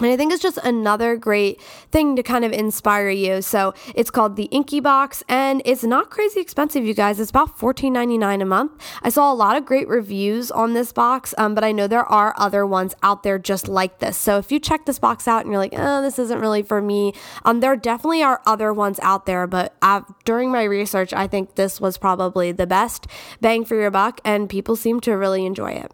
And 0.00 0.08
I 0.08 0.16
think 0.16 0.32
it's 0.32 0.42
just 0.42 0.58
another 0.64 1.16
great 1.16 1.60
thing 1.90 2.16
to 2.16 2.22
kind 2.22 2.44
of 2.44 2.52
inspire 2.52 3.10
you. 3.10 3.42
So 3.42 3.74
it's 3.94 4.10
called 4.10 4.36
the 4.36 4.44
Inky 4.44 4.80
Box 4.80 5.22
and 5.28 5.60
it's 5.66 5.84
not 5.84 6.10
crazy 6.10 6.40
expensive, 6.40 6.84
you 6.84 6.94
guys. 6.94 7.20
It's 7.20 7.30
about 7.30 7.58
$14.99 7.58 8.40
a 8.40 8.44
month. 8.46 8.72
I 9.02 9.10
saw 9.10 9.30
a 9.30 9.34
lot 9.34 9.56
of 9.56 9.66
great 9.66 9.88
reviews 9.88 10.50
on 10.50 10.72
this 10.72 10.92
box, 10.92 11.34
um, 11.36 11.54
but 11.54 11.64
I 11.64 11.72
know 11.72 11.86
there 11.86 12.04
are 12.04 12.34
other 12.38 12.64
ones 12.64 12.94
out 13.02 13.22
there 13.22 13.38
just 13.38 13.68
like 13.68 13.98
this. 13.98 14.16
So 14.16 14.38
if 14.38 14.50
you 14.50 14.58
check 14.58 14.86
this 14.86 14.98
box 14.98 15.28
out 15.28 15.42
and 15.42 15.50
you're 15.50 15.60
like, 15.60 15.74
oh, 15.76 16.00
this 16.00 16.18
isn't 16.18 16.40
really 16.40 16.62
for 16.62 16.80
me, 16.80 17.12
um, 17.44 17.60
there 17.60 17.76
definitely 17.76 18.22
are 18.22 18.40
other 18.46 18.72
ones 18.72 18.98
out 19.02 19.26
there. 19.26 19.46
But 19.46 19.76
I've, 19.82 20.04
during 20.24 20.50
my 20.50 20.64
research, 20.64 21.12
I 21.12 21.26
think 21.26 21.56
this 21.56 21.78
was 21.80 21.98
probably 21.98 22.52
the 22.52 22.66
best 22.66 23.06
bang 23.42 23.66
for 23.66 23.74
your 23.74 23.90
buck 23.90 24.20
and 24.24 24.48
people 24.48 24.76
seem 24.76 25.00
to 25.00 25.12
really 25.12 25.44
enjoy 25.44 25.72
it. 25.72 25.92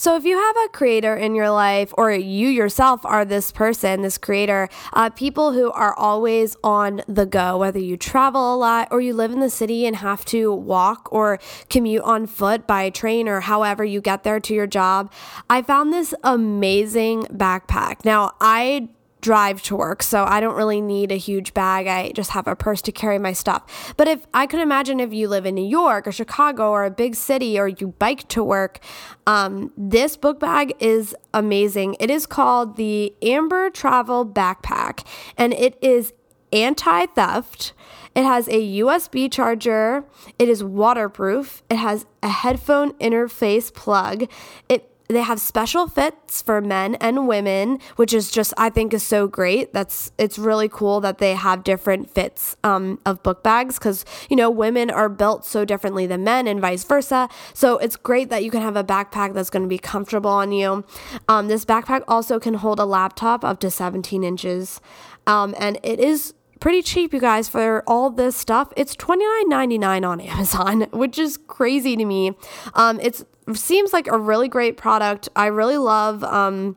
So, 0.00 0.16
if 0.16 0.24
you 0.24 0.34
have 0.34 0.56
a 0.64 0.68
creator 0.70 1.14
in 1.14 1.34
your 1.34 1.50
life, 1.50 1.92
or 1.98 2.10
you 2.10 2.48
yourself 2.48 3.04
are 3.04 3.26
this 3.26 3.52
person, 3.52 4.00
this 4.00 4.16
creator, 4.16 4.70
uh, 4.94 5.10
people 5.10 5.52
who 5.52 5.70
are 5.72 5.94
always 5.94 6.56
on 6.64 7.02
the 7.06 7.26
go, 7.26 7.58
whether 7.58 7.78
you 7.78 7.98
travel 7.98 8.54
a 8.54 8.56
lot 8.56 8.88
or 8.90 9.02
you 9.02 9.12
live 9.12 9.30
in 9.30 9.40
the 9.40 9.50
city 9.50 9.84
and 9.84 9.96
have 9.96 10.24
to 10.24 10.54
walk 10.54 11.12
or 11.12 11.38
commute 11.68 12.02
on 12.02 12.26
foot 12.26 12.66
by 12.66 12.88
train 12.88 13.28
or 13.28 13.40
however 13.40 13.84
you 13.84 14.00
get 14.00 14.22
there 14.22 14.40
to 14.40 14.54
your 14.54 14.66
job, 14.66 15.12
I 15.50 15.60
found 15.60 15.92
this 15.92 16.14
amazing 16.24 17.24
backpack. 17.24 18.02
Now, 18.02 18.32
I 18.40 18.88
drive 19.20 19.62
to 19.62 19.76
work, 19.76 20.02
so 20.02 20.24
I 20.24 20.40
don't 20.40 20.54
really 20.54 20.80
need 20.80 21.12
a 21.12 21.16
huge 21.16 21.54
bag. 21.54 21.86
I 21.86 22.12
just 22.12 22.30
have 22.30 22.46
a 22.46 22.56
purse 22.56 22.82
to 22.82 22.92
carry 22.92 23.18
my 23.18 23.32
stuff. 23.32 23.94
But 23.96 24.08
if 24.08 24.26
I 24.34 24.46
could 24.46 24.60
imagine 24.60 25.00
if 25.00 25.12
you 25.12 25.28
live 25.28 25.46
in 25.46 25.54
New 25.54 25.66
York 25.66 26.06
or 26.06 26.12
Chicago 26.12 26.70
or 26.70 26.84
a 26.84 26.90
big 26.90 27.14
city 27.14 27.58
or 27.58 27.68
you 27.68 27.88
bike 27.98 28.28
to 28.28 28.42
work, 28.42 28.80
um, 29.26 29.72
this 29.76 30.16
book 30.16 30.40
bag 30.40 30.74
is 30.80 31.14
amazing. 31.34 31.96
It 32.00 32.10
is 32.10 32.26
called 32.26 32.76
the 32.76 33.14
Amber 33.22 33.70
Travel 33.70 34.26
Backpack, 34.26 35.06
and 35.36 35.52
it 35.52 35.78
is 35.80 36.12
anti 36.52 37.06
theft. 37.06 37.72
It 38.14 38.24
has 38.24 38.48
a 38.48 38.80
USB 38.80 39.30
charger. 39.30 40.04
It 40.38 40.48
is 40.48 40.64
waterproof. 40.64 41.62
It 41.70 41.76
has 41.76 42.06
a 42.22 42.28
headphone 42.28 42.92
interface 42.94 43.72
plug. 43.72 44.28
It 44.68 44.89
they 45.12 45.22
have 45.22 45.40
special 45.40 45.88
fits 45.88 46.42
for 46.42 46.60
men 46.60 46.94
and 46.96 47.26
women, 47.26 47.78
which 47.96 48.12
is 48.12 48.30
just 48.30 48.54
I 48.56 48.70
think 48.70 48.94
is 48.94 49.02
so 49.02 49.26
great. 49.26 49.72
That's 49.72 50.12
it's 50.18 50.38
really 50.38 50.68
cool 50.68 51.00
that 51.00 51.18
they 51.18 51.34
have 51.34 51.64
different 51.64 52.10
fits 52.10 52.56
um, 52.62 52.98
of 53.04 53.22
book 53.22 53.42
bags 53.42 53.78
because 53.78 54.04
you 54.28 54.36
know 54.36 54.50
women 54.50 54.90
are 54.90 55.08
built 55.08 55.44
so 55.44 55.64
differently 55.64 56.06
than 56.06 56.24
men 56.24 56.46
and 56.46 56.60
vice 56.60 56.84
versa. 56.84 57.28
So 57.54 57.78
it's 57.78 57.96
great 57.96 58.30
that 58.30 58.44
you 58.44 58.50
can 58.50 58.62
have 58.62 58.76
a 58.76 58.84
backpack 58.84 59.34
that's 59.34 59.50
going 59.50 59.62
to 59.62 59.68
be 59.68 59.78
comfortable 59.78 60.30
on 60.30 60.52
you. 60.52 60.84
Um, 61.28 61.48
this 61.48 61.64
backpack 61.64 62.02
also 62.06 62.38
can 62.38 62.54
hold 62.54 62.78
a 62.78 62.84
laptop 62.84 63.44
up 63.44 63.60
to 63.60 63.70
17 63.70 64.22
inches, 64.22 64.80
um, 65.26 65.54
and 65.58 65.78
it 65.82 65.98
is 65.98 66.34
pretty 66.60 66.82
cheap, 66.82 67.12
you 67.12 67.20
guys, 67.20 67.48
for 67.48 67.82
all 67.86 68.10
this 68.10 68.36
stuff. 68.36 68.72
It's 68.76 68.94
$29.99 68.94 70.06
on 70.06 70.20
Amazon, 70.20 70.82
which 70.92 71.18
is 71.18 71.36
crazy 71.36 71.96
to 71.96 72.04
me. 72.04 72.36
Um, 72.74 73.00
it 73.00 73.22
seems 73.54 73.92
like 73.92 74.06
a 74.06 74.18
really 74.18 74.48
great 74.48 74.76
product. 74.76 75.28
I 75.34 75.46
really 75.46 75.78
love 75.78 76.22
um, 76.22 76.76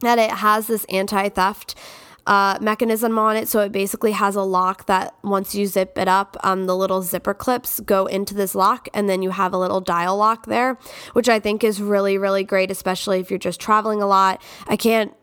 that 0.00 0.18
it 0.18 0.30
has 0.30 0.66
this 0.66 0.84
anti 0.86 1.28
theft. 1.30 1.74
Uh, 2.26 2.58
mechanism 2.60 3.18
on 3.18 3.34
it. 3.34 3.48
So 3.48 3.60
it 3.60 3.72
basically 3.72 4.12
has 4.12 4.36
a 4.36 4.42
lock 4.42 4.86
that 4.86 5.14
once 5.24 5.54
you 5.54 5.66
zip 5.66 5.96
it 5.96 6.06
up, 6.06 6.36
um, 6.44 6.66
the 6.66 6.76
little 6.76 7.00
zipper 7.02 7.32
clips 7.32 7.80
go 7.80 8.04
into 8.06 8.34
this 8.34 8.54
lock, 8.54 8.88
and 8.92 9.08
then 9.08 9.22
you 9.22 9.30
have 9.30 9.54
a 9.54 9.58
little 9.58 9.80
dial 9.80 10.18
lock 10.18 10.44
there, 10.46 10.78
which 11.14 11.30
I 11.30 11.40
think 11.40 11.64
is 11.64 11.80
really, 11.80 12.18
really 12.18 12.44
great, 12.44 12.70
especially 12.70 13.20
if 13.20 13.30
you're 13.30 13.38
just 13.38 13.58
traveling 13.58 14.02
a 14.02 14.06
lot. 14.06 14.42
I 14.68 14.76
can't 14.76 15.14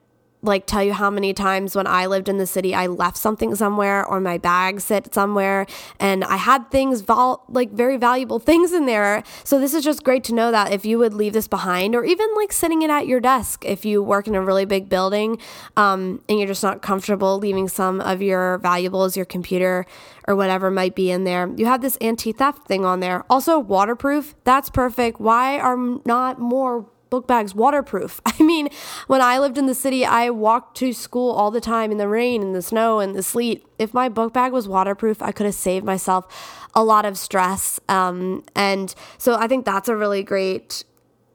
like 0.41 0.65
tell 0.65 0.84
you 0.84 0.94
how 0.94 1.10
many 1.10 1.34
times 1.34 1.75
when 1.75 1.88
I 1.88 2.06
lived 2.06 2.29
in 2.29 2.38
the 2.38 2.46
city 2.46 2.75
I 2.75 2.88
left 2.88 3.17
something 3.17 3.56
somewhere 3.56 4.06
or 4.06 4.20
my 4.20 4.38
bag 4.38 4.82
sit 4.82 5.13
somewhere 5.13 5.65
and 6.00 6.24
I 6.24 6.38
had 6.38 6.70
things 6.70 7.01
vol- 7.01 7.44
like 7.50 7.72
very 7.72 7.98
valuable 7.98 8.39
things 8.39 8.72
in 8.72 8.86
there. 8.86 9.24
So 9.44 9.60
this 9.60 9.74
is 9.74 9.84
just 9.84 10.03
great 10.03 10.24
to 10.25 10.34
know 10.34 10.51
that 10.51 10.72
if 10.72 10.86
you 10.86 11.00
would 11.00 11.13
leave 11.13 11.34
this 11.34 11.48
behind 11.48 11.96
or 11.96 12.06
even 12.06 12.27
like 12.36 12.53
sitting 12.53 12.84
it 12.84 12.89
at 12.89 13.08
your 13.08 13.20
desk 13.20 13.65
if 13.65 13.84
you 13.84 14.03
work 14.03 14.27
in 14.27 14.36
a 14.36 14.41
really 14.41 14.65
big 14.65 14.89
building 14.89 15.39
um, 15.75 16.22
and 16.29 16.38
you're 16.38 16.48
just 16.48 16.63
not 16.63 16.82
comfortable 16.82 17.39
leaving 17.39 17.67
some 17.67 18.00
of 18.01 18.22
your 18.22 18.60
valuables, 18.60 19.17
your 19.17 19.25
computer 19.25 19.86
or 20.27 20.36
whatever 20.36 20.70
might 20.70 20.94
be 20.94 21.10
in 21.10 21.24
there. 21.24 21.51
You 21.56 21.65
have 21.65 21.82
this 21.82 21.96
anti-theft 21.98 22.67
thing 22.67 22.86
on 22.86 23.00
there. 23.00 23.25
Also 23.29 23.58
waterproof. 23.58 24.36
That's 24.44 24.70
perfect. 24.70 25.20
Why 25.20 25.58
are 25.58 25.77
not 26.06 26.39
more 26.39 26.86
book 27.09 27.27
bags 27.27 27.53
waterproof. 27.53 28.21
I 28.25 28.41
mean, 28.43 28.69
when 29.07 29.21
I 29.21 29.39
lived 29.39 29.57
in 29.57 29.65
the 29.65 29.75
city, 29.75 30.05
I 30.05 30.29
walked 30.29 30.77
to 30.77 30.93
school 30.93 31.31
all 31.31 31.51
the 31.51 31.61
time 31.61 31.91
in 31.91 31.97
the 31.97 32.07
rain 32.07 32.41
and 32.41 32.55
the 32.55 32.61
snow 32.61 32.99
and 32.99 33.15
the 33.15 33.23
sleet. 33.23 33.65
If 33.79 33.93
my 33.93 34.09
book 34.09 34.33
bag 34.33 34.51
was 34.51 34.67
waterproof, 34.67 35.21
I 35.21 35.31
could 35.31 35.45
have 35.45 35.55
saved 35.55 35.85
myself 35.85 36.67
a 36.73 36.83
lot 36.83 37.05
of 37.05 37.17
stress. 37.17 37.79
Um, 37.89 38.43
and 38.55 38.93
so 39.17 39.35
I 39.35 39.47
think 39.47 39.65
that's 39.65 39.89
a 39.89 39.95
really 39.95 40.23
great 40.23 40.83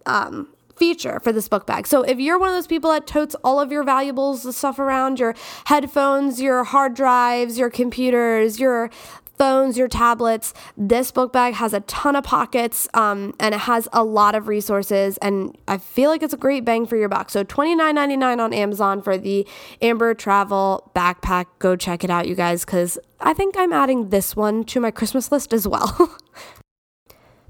um, 0.07 0.49
feature 0.77 1.21
for 1.21 1.33
this 1.33 1.49
book 1.49 1.67
bag. 1.67 1.87
So 1.87 2.03
if 2.03 2.19
you're 2.19 2.39
one 2.39 2.49
of 2.49 2.55
those 2.55 2.67
people 2.67 2.91
that 2.91 3.07
totes 3.07 3.37
all 3.45 3.61
of 3.61 3.71
your 3.71 3.85
valuables, 3.85 4.43
the 4.43 4.53
stuff 4.53 4.79
around 4.79 5.21
your 5.21 5.35
headphones, 5.67 6.41
your 6.41 6.65
hard 6.65 6.95
drives, 6.95 7.59
your 7.59 7.71
computers, 7.71 8.59
your 8.59 8.91
phones, 9.39 9.77
your 9.77 9.89
tablets. 9.89 10.55
This 10.77 11.11
book 11.11 11.33
bag 11.33 11.55
has 11.55 11.73
a 11.73 11.81
ton 11.81 12.17
of 12.17 12.25
pockets 12.25 12.89
um, 12.95 13.35
and 13.41 13.55
it 13.55 13.63
has 13.63 13.89
a 13.93 14.05
lot 14.05 14.35
of 14.35 14.49
resources. 14.49 15.19
And 15.19 15.57
I 15.69 15.79
feel 15.79 16.11
like 16.11 16.23
it's 16.23 16.35
a 16.35 16.39
great 16.39 16.65
bang 16.65 16.87
for 16.87 16.97
your 16.97 17.09
buck. 17.09 17.31
So 17.31 17.45
$29.99 17.45 18.39
on 18.41 18.53
Amazon 18.53 19.03
for 19.03 19.19
the 19.19 19.47
Amber 19.81 20.15
Travel 20.15 20.91
backpack. 20.95 21.47
Go 21.59 21.77
check 21.77 22.05
it 22.05 22.11
out, 22.11 22.29
you 22.29 22.35
guys, 22.35 22.65
because 22.65 22.99
I 23.21 23.35
think 23.35 23.57
I'm 23.57 23.73
adding 23.73 24.11
this 24.11 24.37
one 24.37 24.65
to 24.65 24.81
my 24.81 24.91
Christmas 24.91 25.33
list 25.33 25.53
as 25.53 25.67
well. 25.67 26.19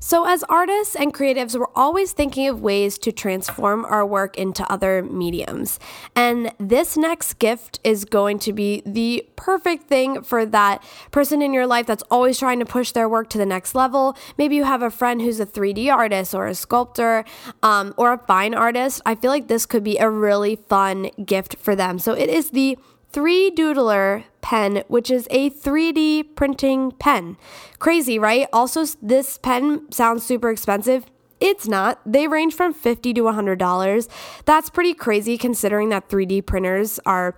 So, 0.05 0.27
as 0.27 0.43
artists 0.49 0.97
and 0.97 1.15
creatives, 1.15 1.57
we're 1.57 1.67
always 1.77 2.11
thinking 2.11 2.49
of 2.49 2.61
ways 2.61 2.99
to 2.99 3.13
transform 3.13 3.85
our 3.85 4.05
work 4.05 4.37
into 4.37 4.69
other 4.71 5.01
mediums. 5.01 5.79
And 6.17 6.53
this 6.59 6.97
next 6.97 7.35
gift 7.35 7.79
is 7.85 8.05
going 8.05 8.41
to 8.41 8.53
be 8.53 8.83
the 8.85 9.25
perfect 9.37 9.85
thing 9.85 10.23
for 10.23 10.45
that 10.45 10.83
person 11.13 11.41
in 11.41 11.55
your 11.55 11.69
life 11.69 11.87
that's 11.87 12.03
always 12.11 12.37
trying 12.37 12.59
to 12.59 12.65
push 12.65 12.91
their 12.91 13.09
work 13.09 13.31
to 13.31 13.39
the 13.39 13.47
next 13.47 13.77
level. 13.77 14.17
Maybe 14.37 14.57
you 14.57 14.65
have 14.65 14.83
a 14.83 14.91
friend 14.91 15.23
who's 15.23 15.39
a 15.39 15.47
3D 15.47 15.89
artist 15.95 16.35
or 16.35 16.49
a 16.49 16.55
sculptor 16.57 17.25
um, 17.63 17.95
or 17.97 18.13
a 18.13 18.19
fine 18.19 18.55
artist. 18.55 19.03
I 19.07 19.15
feel 19.15 19.31
like 19.31 19.47
this 19.47 19.67
could 19.67 19.85
be 19.85 19.99
a 19.99 20.11
really 20.11 20.57
fun 20.57 21.11
gift 21.25 21.55
for 21.59 21.77
them. 21.77 22.01
So, 22.01 22.13
it 22.13 22.29
is 22.29 22.51
the 22.51 22.77
3Doodler 23.13 24.25
pen, 24.41 24.85
which 24.89 25.11
is 25.11 25.29
a 25.31 25.51
3D 25.51 26.35
printing 26.35 26.93
pen. 26.93 27.37
Crazy, 27.79 28.19
right? 28.19 28.49
Also, 28.53 28.85
this 29.01 29.39
pen 29.39 29.91
sounds 29.91 30.25
super 30.25 30.51
expensive. 30.51 31.05
It's 31.43 31.67
not. 31.67 32.01
They 32.07 32.29
range 32.29 32.55
from 32.55 32.73
50 32.73 33.15
to 33.15 33.23
$100. 33.23 34.09
That's 34.45 34.71
pretty 34.71 34.95
crazy 34.95 35.37
considering 35.37 35.89
that 35.89 36.09
3D 36.09 36.47
printers 36.47 37.01
are 37.05 37.35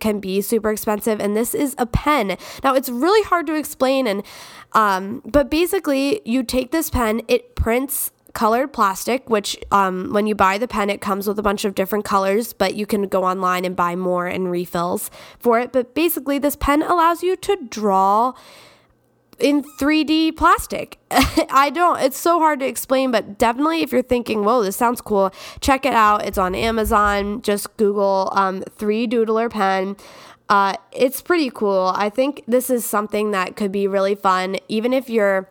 can 0.00 0.20
be 0.20 0.42
super 0.42 0.70
expensive 0.70 1.18
and 1.18 1.34
this 1.34 1.54
is 1.54 1.74
a 1.78 1.86
pen. 1.86 2.36
Now, 2.62 2.74
it's 2.74 2.90
really 2.90 3.22
hard 3.24 3.46
to 3.46 3.54
explain 3.54 4.06
and 4.06 4.22
um, 4.72 5.22
but 5.24 5.50
basically, 5.50 6.20
you 6.26 6.42
take 6.42 6.72
this 6.72 6.90
pen, 6.90 7.22
it 7.26 7.54
prints 7.54 8.10
colored 8.38 8.72
plastic, 8.72 9.28
which 9.28 9.58
um, 9.72 10.12
when 10.12 10.28
you 10.28 10.32
buy 10.32 10.58
the 10.58 10.68
pen, 10.68 10.90
it 10.90 11.00
comes 11.00 11.26
with 11.26 11.40
a 11.40 11.42
bunch 11.42 11.64
of 11.64 11.74
different 11.74 12.04
colors, 12.04 12.52
but 12.52 12.76
you 12.76 12.86
can 12.86 13.08
go 13.08 13.24
online 13.24 13.64
and 13.64 13.74
buy 13.74 13.96
more 13.96 14.28
and 14.28 14.48
refills 14.48 15.10
for 15.40 15.58
it. 15.58 15.72
But 15.72 15.92
basically, 15.92 16.38
this 16.38 16.54
pen 16.54 16.82
allows 16.82 17.24
you 17.24 17.34
to 17.34 17.56
draw 17.68 18.34
in 19.40 19.64
3D 19.80 20.36
plastic. 20.36 20.98
I 21.10 21.68
don't, 21.74 21.98
it's 21.98 22.16
so 22.16 22.38
hard 22.38 22.60
to 22.60 22.66
explain, 22.66 23.10
but 23.10 23.38
definitely 23.38 23.82
if 23.82 23.90
you're 23.90 24.02
thinking, 24.02 24.44
whoa, 24.44 24.62
this 24.62 24.76
sounds 24.76 25.00
cool, 25.00 25.32
check 25.58 25.84
it 25.84 25.92
out. 25.92 26.24
It's 26.24 26.38
on 26.38 26.54
Amazon. 26.54 27.42
Just 27.42 27.76
Google 27.76 28.32
um, 28.36 28.62
3Doodler 28.78 29.50
pen. 29.50 29.96
Uh, 30.48 30.76
it's 30.92 31.20
pretty 31.20 31.50
cool. 31.50 31.92
I 31.96 32.08
think 32.08 32.44
this 32.46 32.70
is 32.70 32.84
something 32.84 33.32
that 33.32 33.56
could 33.56 33.72
be 33.72 33.88
really 33.88 34.14
fun, 34.14 34.58
even 34.68 34.92
if 34.92 35.10
you're 35.10 35.50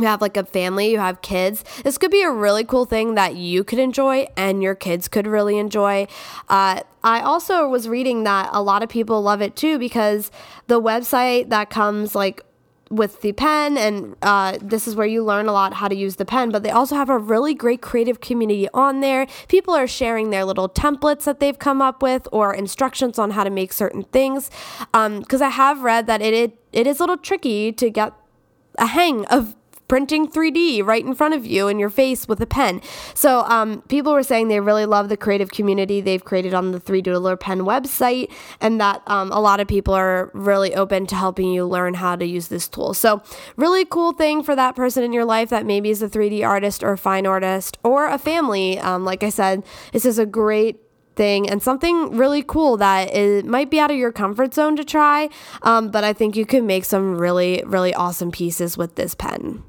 you 0.00 0.06
have 0.06 0.20
like 0.20 0.36
a 0.36 0.44
family, 0.44 0.90
you 0.90 0.98
have 0.98 1.22
kids, 1.22 1.64
this 1.84 1.98
could 1.98 2.10
be 2.10 2.22
a 2.22 2.30
really 2.30 2.64
cool 2.64 2.84
thing 2.84 3.14
that 3.14 3.36
you 3.36 3.64
could 3.64 3.78
enjoy 3.78 4.26
and 4.36 4.62
your 4.62 4.74
kids 4.74 5.08
could 5.08 5.26
really 5.26 5.58
enjoy. 5.58 6.06
Uh, 6.48 6.80
I 7.02 7.20
also 7.20 7.68
was 7.68 7.88
reading 7.88 8.24
that 8.24 8.50
a 8.52 8.62
lot 8.62 8.82
of 8.82 8.88
people 8.88 9.22
love 9.22 9.40
it 9.40 9.56
too 9.56 9.78
because 9.78 10.30
the 10.66 10.80
website 10.80 11.48
that 11.50 11.70
comes 11.70 12.14
like 12.14 12.44
with 12.90 13.20
the 13.20 13.32
pen 13.32 13.78
and 13.78 14.16
uh, 14.22 14.58
this 14.60 14.88
is 14.88 14.96
where 14.96 15.06
you 15.06 15.22
learn 15.22 15.46
a 15.46 15.52
lot 15.52 15.72
how 15.74 15.86
to 15.86 15.94
use 15.94 16.16
the 16.16 16.24
pen 16.24 16.50
but 16.50 16.64
they 16.64 16.70
also 16.70 16.96
have 16.96 17.08
a 17.08 17.16
really 17.16 17.54
great 17.54 17.80
creative 17.80 18.20
community 18.20 18.68
on 18.74 19.00
there 19.00 19.28
people 19.46 19.72
are 19.72 19.86
sharing 19.86 20.30
their 20.30 20.44
little 20.44 20.68
templates 20.68 21.22
that 21.22 21.38
they've 21.38 21.58
come 21.58 21.80
up 21.80 22.02
with 22.02 22.26
or 22.32 22.52
instructions 22.52 23.16
on 23.16 23.30
how 23.30 23.44
to 23.44 23.50
make 23.50 23.72
certain 23.72 24.02
things 24.02 24.50
because 24.92 25.40
um, 25.40 25.42
i 25.42 25.48
have 25.48 25.82
read 25.82 26.08
that 26.08 26.20
it, 26.20 26.34
it, 26.34 26.58
it 26.72 26.86
is 26.86 26.98
a 26.98 27.02
little 27.04 27.16
tricky 27.16 27.70
to 27.70 27.90
get 27.90 28.12
a 28.76 28.86
hang 28.86 29.24
of 29.26 29.54
printing 29.90 30.28
3D 30.28 30.86
right 30.86 31.04
in 31.04 31.16
front 31.16 31.34
of 31.34 31.44
you 31.44 31.66
in 31.66 31.80
your 31.80 31.90
face 31.90 32.28
with 32.28 32.40
a 32.40 32.46
pen. 32.46 32.80
So 33.12 33.40
um, 33.40 33.82
people 33.88 34.12
were 34.12 34.22
saying 34.22 34.46
they 34.46 34.60
really 34.60 34.86
love 34.86 35.08
the 35.08 35.16
creative 35.16 35.50
community 35.50 36.00
they've 36.00 36.24
created 36.24 36.54
on 36.54 36.70
the 36.70 36.78
3Doodler 36.78 37.38
Pen 37.38 37.62
website, 37.62 38.30
and 38.60 38.80
that 38.80 39.02
um, 39.08 39.32
a 39.32 39.40
lot 39.40 39.58
of 39.58 39.66
people 39.66 39.92
are 39.92 40.30
really 40.32 40.76
open 40.76 41.06
to 41.06 41.16
helping 41.16 41.50
you 41.50 41.66
learn 41.66 41.94
how 41.94 42.14
to 42.14 42.24
use 42.24 42.46
this 42.46 42.68
tool. 42.68 42.94
So 42.94 43.20
really 43.56 43.84
cool 43.84 44.12
thing 44.12 44.44
for 44.44 44.54
that 44.54 44.76
person 44.76 45.02
in 45.02 45.12
your 45.12 45.24
life 45.24 45.50
that 45.50 45.66
maybe 45.66 45.90
is 45.90 46.02
a 46.02 46.08
3D 46.08 46.46
artist 46.46 46.84
or 46.84 46.92
a 46.92 46.98
fine 46.98 47.26
artist 47.26 47.76
or 47.82 48.06
a 48.06 48.16
family. 48.16 48.78
Um, 48.78 49.04
like 49.04 49.24
I 49.24 49.30
said, 49.30 49.64
this 49.92 50.04
is 50.04 50.20
a 50.20 50.26
great 50.26 50.80
thing 51.16 51.50
and 51.50 51.60
something 51.60 52.16
really 52.16 52.44
cool 52.44 52.76
that 52.76 53.12
it 53.12 53.44
might 53.44 53.72
be 53.72 53.80
out 53.80 53.90
of 53.90 53.96
your 53.96 54.12
comfort 54.12 54.54
zone 54.54 54.76
to 54.76 54.84
try. 54.84 55.28
Um, 55.62 55.90
but 55.90 56.04
I 56.04 56.12
think 56.12 56.36
you 56.36 56.46
can 56.46 56.64
make 56.64 56.84
some 56.84 57.18
really, 57.18 57.64
really 57.66 57.92
awesome 57.92 58.30
pieces 58.30 58.78
with 58.78 58.94
this 58.94 59.16
pen. 59.16 59.64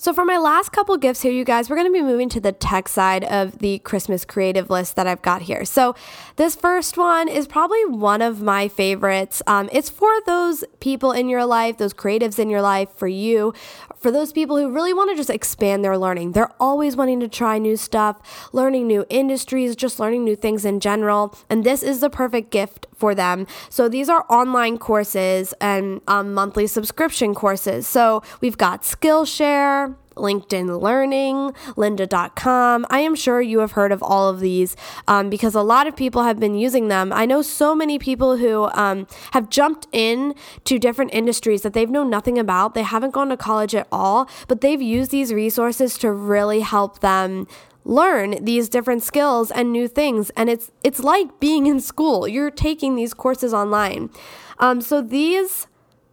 So, 0.00 0.14
for 0.14 0.24
my 0.24 0.38
last 0.38 0.70
couple 0.70 0.96
gifts 0.96 1.22
here, 1.22 1.32
you 1.32 1.44
guys, 1.44 1.68
we're 1.68 1.74
going 1.74 1.88
to 1.88 1.92
be 1.92 2.04
moving 2.04 2.28
to 2.28 2.38
the 2.38 2.52
tech 2.52 2.88
side 2.88 3.24
of 3.24 3.58
the 3.58 3.80
Christmas 3.80 4.24
creative 4.24 4.70
list 4.70 4.94
that 4.94 5.08
I've 5.08 5.22
got 5.22 5.42
here. 5.42 5.64
So, 5.64 5.96
this 6.36 6.54
first 6.54 6.96
one 6.96 7.26
is 7.26 7.48
probably 7.48 7.84
one 7.84 8.22
of 8.22 8.40
my 8.40 8.68
favorites. 8.68 9.42
Um, 9.48 9.68
it's 9.72 9.90
for 9.90 10.12
those 10.24 10.62
people 10.78 11.10
in 11.10 11.28
your 11.28 11.44
life, 11.44 11.78
those 11.78 11.92
creatives 11.92 12.38
in 12.38 12.48
your 12.48 12.62
life, 12.62 12.90
for 12.94 13.08
you, 13.08 13.52
for 13.98 14.10
those 14.10 14.32
people 14.32 14.56
who 14.56 14.70
really 14.70 14.92
want 14.92 15.10
to 15.10 15.16
just 15.16 15.30
expand 15.30 15.84
their 15.84 15.98
learning. 15.98 16.32
They're 16.32 16.52
always 16.60 16.96
wanting 16.96 17.20
to 17.20 17.28
try 17.28 17.58
new 17.58 17.76
stuff, 17.76 18.48
learning 18.52 18.86
new 18.86 19.04
industries, 19.08 19.76
just 19.76 19.98
learning 19.98 20.24
new 20.24 20.36
things 20.36 20.64
in 20.64 20.80
general. 20.80 21.36
And 21.50 21.64
this 21.64 21.82
is 21.82 22.00
the 22.00 22.10
perfect 22.10 22.50
gift 22.50 22.86
for 22.94 23.14
them. 23.14 23.46
So, 23.68 23.88
these 23.88 24.08
are 24.08 24.24
online 24.28 24.78
courses 24.78 25.54
and 25.60 26.00
um, 26.06 26.34
monthly 26.34 26.66
subscription 26.66 27.34
courses. 27.34 27.86
So, 27.86 28.22
we've 28.40 28.58
got 28.58 28.82
Skillshare. 28.82 29.94
LinkedIn 30.18 30.80
Learning, 30.80 31.52
lynda.com. 31.76 32.86
I 32.90 33.00
am 33.00 33.14
sure 33.14 33.40
you 33.40 33.60
have 33.60 33.72
heard 33.72 33.92
of 33.92 34.02
all 34.02 34.28
of 34.28 34.40
these 34.40 34.76
um, 35.06 35.30
because 35.30 35.54
a 35.54 35.62
lot 35.62 35.86
of 35.86 35.96
people 35.96 36.22
have 36.24 36.38
been 36.38 36.54
using 36.54 36.88
them. 36.88 37.12
I 37.12 37.26
know 37.26 37.42
so 37.42 37.74
many 37.74 37.98
people 37.98 38.36
who 38.36 38.64
um, 38.74 39.06
have 39.32 39.50
jumped 39.50 39.86
in 39.92 40.34
to 40.64 40.78
different 40.78 41.12
industries 41.12 41.62
that 41.62 41.72
they've 41.72 41.90
known 41.90 42.10
nothing 42.10 42.38
about. 42.38 42.74
They 42.74 42.82
haven't 42.82 43.12
gone 43.12 43.28
to 43.30 43.36
college 43.36 43.74
at 43.74 43.88
all, 43.90 44.28
but 44.46 44.60
they've 44.60 44.82
used 44.82 45.10
these 45.10 45.32
resources 45.32 45.98
to 45.98 46.12
really 46.12 46.60
help 46.60 47.00
them 47.00 47.46
learn 47.84 48.44
these 48.44 48.68
different 48.68 49.02
skills 49.02 49.50
and 49.50 49.72
new 49.72 49.88
things 49.88 50.28
and 50.36 50.50
it's 50.50 50.70
it's 50.84 51.00
like 51.00 51.40
being 51.40 51.66
in 51.66 51.80
school 51.80 52.28
you're 52.28 52.50
taking 52.50 52.96
these 52.96 53.14
courses 53.14 53.54
online 53.54 54.10
um, 54.58 54.82
so 54.82 55.00
these 55.00 55.66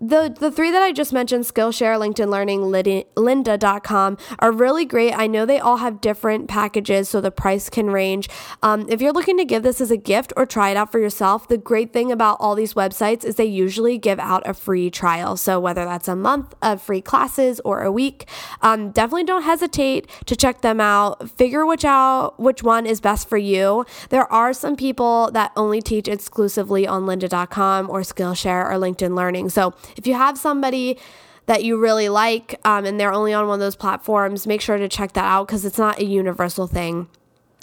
the 0.09 0.35
the 0.39 0.51
three 0.51 0.71
that 0.71 0.83
I 0.83 0.91
just 0.91 1.13
mentioned, 1.13 1.45
Skillshare, 1.45 1.97
LinkedIn 1.97 2.29
Learning, 2.29 2.61
lynda.com, 2.61 4.17
are 4.39 4.51
really 4.51 4.85
great. 4.85 5.13
I 5.13 5.27
know 5.27 5.45
they 5.45 5.59
all 5.59 5.77
have 5.77 6.01
different 6.01 6.47
packages, 6.47 7.09
so 7.09 7.21
the 7.21 7.31
price 7.31 7.69
can 7.69 7.89
range. 7.89 8.29
Um, 8.61 8.85
if 8.89 9.01
you're 9.01 9.13
looking 9.13 9.37
to 9.37 9.45
give 9.45 9.63
this 9.63 9.81
as 9.81 9.91
a 9.91 9.97
gift 9.97 10.33
or 10.37 10.45
try 10.45 10.69
it 10.69 10.77
out 10.77 10.91
for 10.91 10.99
yourself, 10.99 11.47
the 11.47 11.57
great 11.57 11.93
thing 11.93 12.11
about 12.11 12.37
all 12.39 12.55
these 12.55 12.73
websites 12.73 13.23
is 13.23 13.35
they 13.35 13.45
usually 13.45 13.97
give 13.97 14.19
out 14.19 14.47
a 14.47 14.53
free 14.53 14.89
trial. 14.89 15.37
So 15.37 15.59
whether 15.59 15.85
that's 15.85 16.07
a 16.07 16.15
month 16.15 16.53
of 16.61 16.81
free 16.81 17.01
classes 17.01 17.59
or 17.65 17.81
a 17.81 17.91
week, 17.91 18.27
um, 18.61 18.91
definitely 18.91 19.23
don't 19.23 19.43
hesitate 19.43 20.07
to 20.25 20.35
check 20.35 20.61
them 20.61 20.79
out. 20.79 21.29
Figure 21.31 21.65
which 21.65 21.85
out 21.85 22.39
which 22.39 22.63
one 22.63 22.85
is 22.85 23.01
best 23.01 23.27
for 23.27 23.37
you. 23.37 23.85
There 24.09 24.31
are 24.31 24.53
some 24.53 24.75
people 24.75 25.31
that 25.31 25.51
only 25.55 25.81
teach 25.81 26.07
exclusively 26.07 26.87
on 26.87 27.03
lynda.com 27.03 27.89
or 27.89 28.01
Skillshare 28.01 28.69
or 28.69 28.73
LinkedIn 28.73 29.15
Learning. 29.15 29.49
So 29.49 29.73
if 29.95 30.07
you 30.07 30.13
have 30.13 30.37
somebody 30.37 30.97
that 31.45 31.63
you 31.63 31.77
really 31.77 32.09
like 32.09 32.59
um, 32.65 32.85
and 32.85 32.99
they're 32.99 33.13
only 33.13 33.33
on 33.33 33.47
one 33.47 33.55
of 33.55 33.59
those 33.59 33.75
platforms, 33.75 34.47
make 34.47 34.61
sure 34.61 34.77
to 34.77 34.89
check 34.89 35.13
that 35.13 35.25
out 35.25 35.47
because 35.47 35.65
it's 35.65 35.77
not 35.77 35.99
a 35.99 36.05
universal 36.05 36.67
thing. 36.67 37.07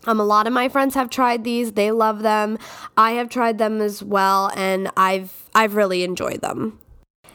Um, 0.04 0.18
a 0.18 0.24
lot 0.24 0.46
of 0.46 0.52
my 0.52 0.68
friends 0.68 0.94
have 0.94 1.10
tried 1.10 1.44
these; 1.44 1.72
they 1.72 1.92
love 1.92 2.22
them. 2.22 2.58
I 2.96 3.12
have 3.12 3.28
tried 3.28 3.58
them 3.58 3.80
as 3.80 4.02
well, 4.02 4.50
and 4.56 4.90
I've 4.96 5.48
I've 5.54 5.76
really 5.76 6.02
enjoyed 6.02 6.40
them. 6.40 6.78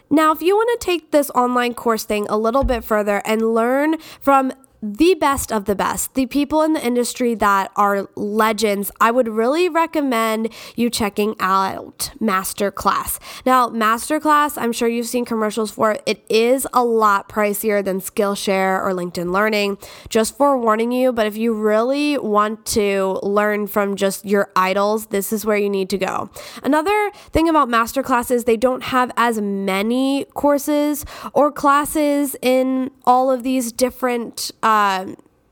Now, 0.10 0.32
if 0.32 0.42
you 0.42 0.56
want 0.56 0.80
to 0.80 0.86
take 0.86 1.12
this 1.12 1.30
online 1.32 1.74
course 1.74 2.04
thing 2.06 2.28
a 2.30 2.38
little 2.38 2.64
bit 2.64 2.84
further 2.84 3.22
and 3.26 3.54
learn 3.54 3.98
from 4.22 4.54
the 4.82 5.16
best 5.16 5.52
of 5.52 5.66
the 5.66 5.76
best, 5.76 6.14
the 6.14 6.28
people 6.28 6.62
in 6.62 6.74
the 6.74 6.86
industry 6.86 7.34
that 7.36 7.72
are 7.76 8.08
legends, 8.16 8.92
I 9.02 9.12
would 9.12 9.28
really 9.28 9.70
recommend 9.70 10.54
you 10.76 10.90
checking 10.90 11.36
out 11.40 12.12
Masterclass. 12.22 13.20
Now, 13.46 13.70
Masterclass, 13.70 14.58
I'm 14.58 14.72
sure 14.72 14.88
you've 14.88 15.08
seen 15.08 15.26
commercials 15.26 15.72
for 15.72 15.94
it. 15.94 16.04
It 16.06 16.26
is 16.30 16.68
a 16.74 16.84
lot 16.84 17.28
pricier 17.28 17.84
than 17.84 18.02
Skillshare 18.02 18.82
or 18.84 18.92
LinkedIn 18.92 19.32
Learning. 19.32 19.78
Just 20.10 20.38
forewarning 20.38 20.92
you, 20.92 21.12
but 21.12 21.26
if 21.26 21.36
you 21.38 21.54
really 21.54 22.18
want 22.18 22.66
to 22.68 23.20
learn 23.24 23.68
from 23.68 23.96
just 23.96 24.26
your 24.26 24.52
idols, 24.56 25.08
this 25.08 25.34
is 25.34 25.46
where 25.46 25.58
you 25.58 25.70
need 25.70 25.90
to 25.90 25.98
go. 25.98 26.30
Another 26.64 27.12
thing 27.32 27.50
about 27.50 27.68
Masterclass 27.68 28.30
is 28.30 28.44
they 28.44 28.58
don't 28.58 28.84
have 28.84 29.12
as 29.18 29.42
many 29.42 30.26
courses 30.36 31.06
or 31.34 31.52
classes 31.52 32.36
in 32.42 32.92
all 33.06 33.32
of 33.32 33.44
these 33.44 33.72
different 33.72 34.52
uh, 34.62 34.67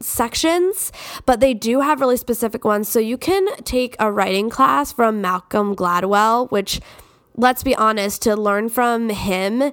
sections, 0.02 0.92
but 1.26 1.40
they 1.40 1.54
do 1.54 1.82
have 1.82 2.02
really 2.02 2.18
specific 2.18 2.66
ones. 2.66 2.88
So 2.90 3.00
you 3.00 3.18
can 3.18 3.48
take 3.64 3.96
a 4.00 4.12
writing 4.12 4.50
class 4.50 4.94
from 4.94 5.22
Malcolm 5.22 5.76
Gladwell, 5.76 6.52
which, 6.52 6.82
let's 7.36 7.64
be 7.64 7.76
honest, 7.76 8.22
to 8.24 8.36
learn 8.36 8.70
from 8.70 9.10
him. 9.10 9.72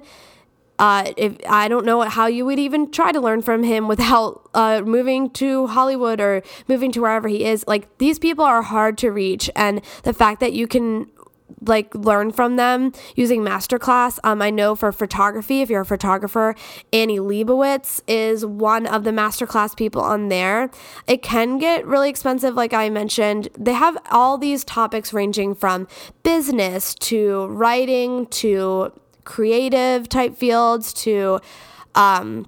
Uh, 0.79 1.13
if 1.17 1.37
I 1.47 1.67
don't 1.67 1.85
know 1.85 2.01
how 2.01 2.25
you 2.25 2.45
would 2.45 2.59
even 2.59 2.91
try 2.91 3.11
to 3.11 3.21
learn 3.21 3.41
from 3.41 3.63
him 3.63 3.87
without 3.87 4.49
uh, 4.53 4.81
moving 4.81 5.29
to 5.31 5.67
Hollywood 5.67 6.19
or 6.19 6.41
moving 6.67 6.91
to 6.93 7.01
wherever 7.01 7.27
he 7.27 7.45
is. 7.45 7.63
Like 7.67 7.97
these 7.99 8.17
people 8.17 8.43
are 8.43 8.63
hard 8.63 8.97
to 8.99 9.11
reach, 9.11 9.49
and 9.55 9.81
the 10.01 10.13
fact 10.13 10.39
that 10.39 10.53
you 10.53 10.67
can 10.67 11.07
like 11.67 11.93
learn 11.95 12.31
from 12.31 12.55
them 12.55 12.91
using 13.15 13.41
masterclass. 13.41 14.19
Um, 14.23 14.41
I 14.41 14.49
know 14.49 14.75
for 14.75 14.91
photography, 14.91 15.61
if 15.61 15.69
you're 15.69 15.81
a 15.81 15.85
photographer, 15.85 16.55
Annie 16.91 17.19
Leibovitz 17.19 18.01
is 18.07 18.45
one 18.45 18.85
of 18.85 19.03
the 19.03 19.11
masterclass 19.11 19.75
people 19.75 20.01
on 20.01 20.29
there. 20.29 20.69
It 21.07 21.21
can 21.21 21.57
get 21.57 21.85
really 21.85 22.09
expensive, 22.09 22.55
like 22.55 22.73
I 22.73 22.89
mentioned. 22.89 23.49
They 23.57 23.73
have 23.73 23.97
all 24.11 24.37
these 24.37 24.63
topics 24.63 25.13
ranging 25.13 25.55
from 25.55 25.87
business 26.23 26.93
to 26.95 27.47
writing 27.47 28.27
to 28.27 28.91
creative 29.23 30.09
type 30.09 30.37
fields 30.37 30.93
to 30.93 31.39
um, 31.95 32.47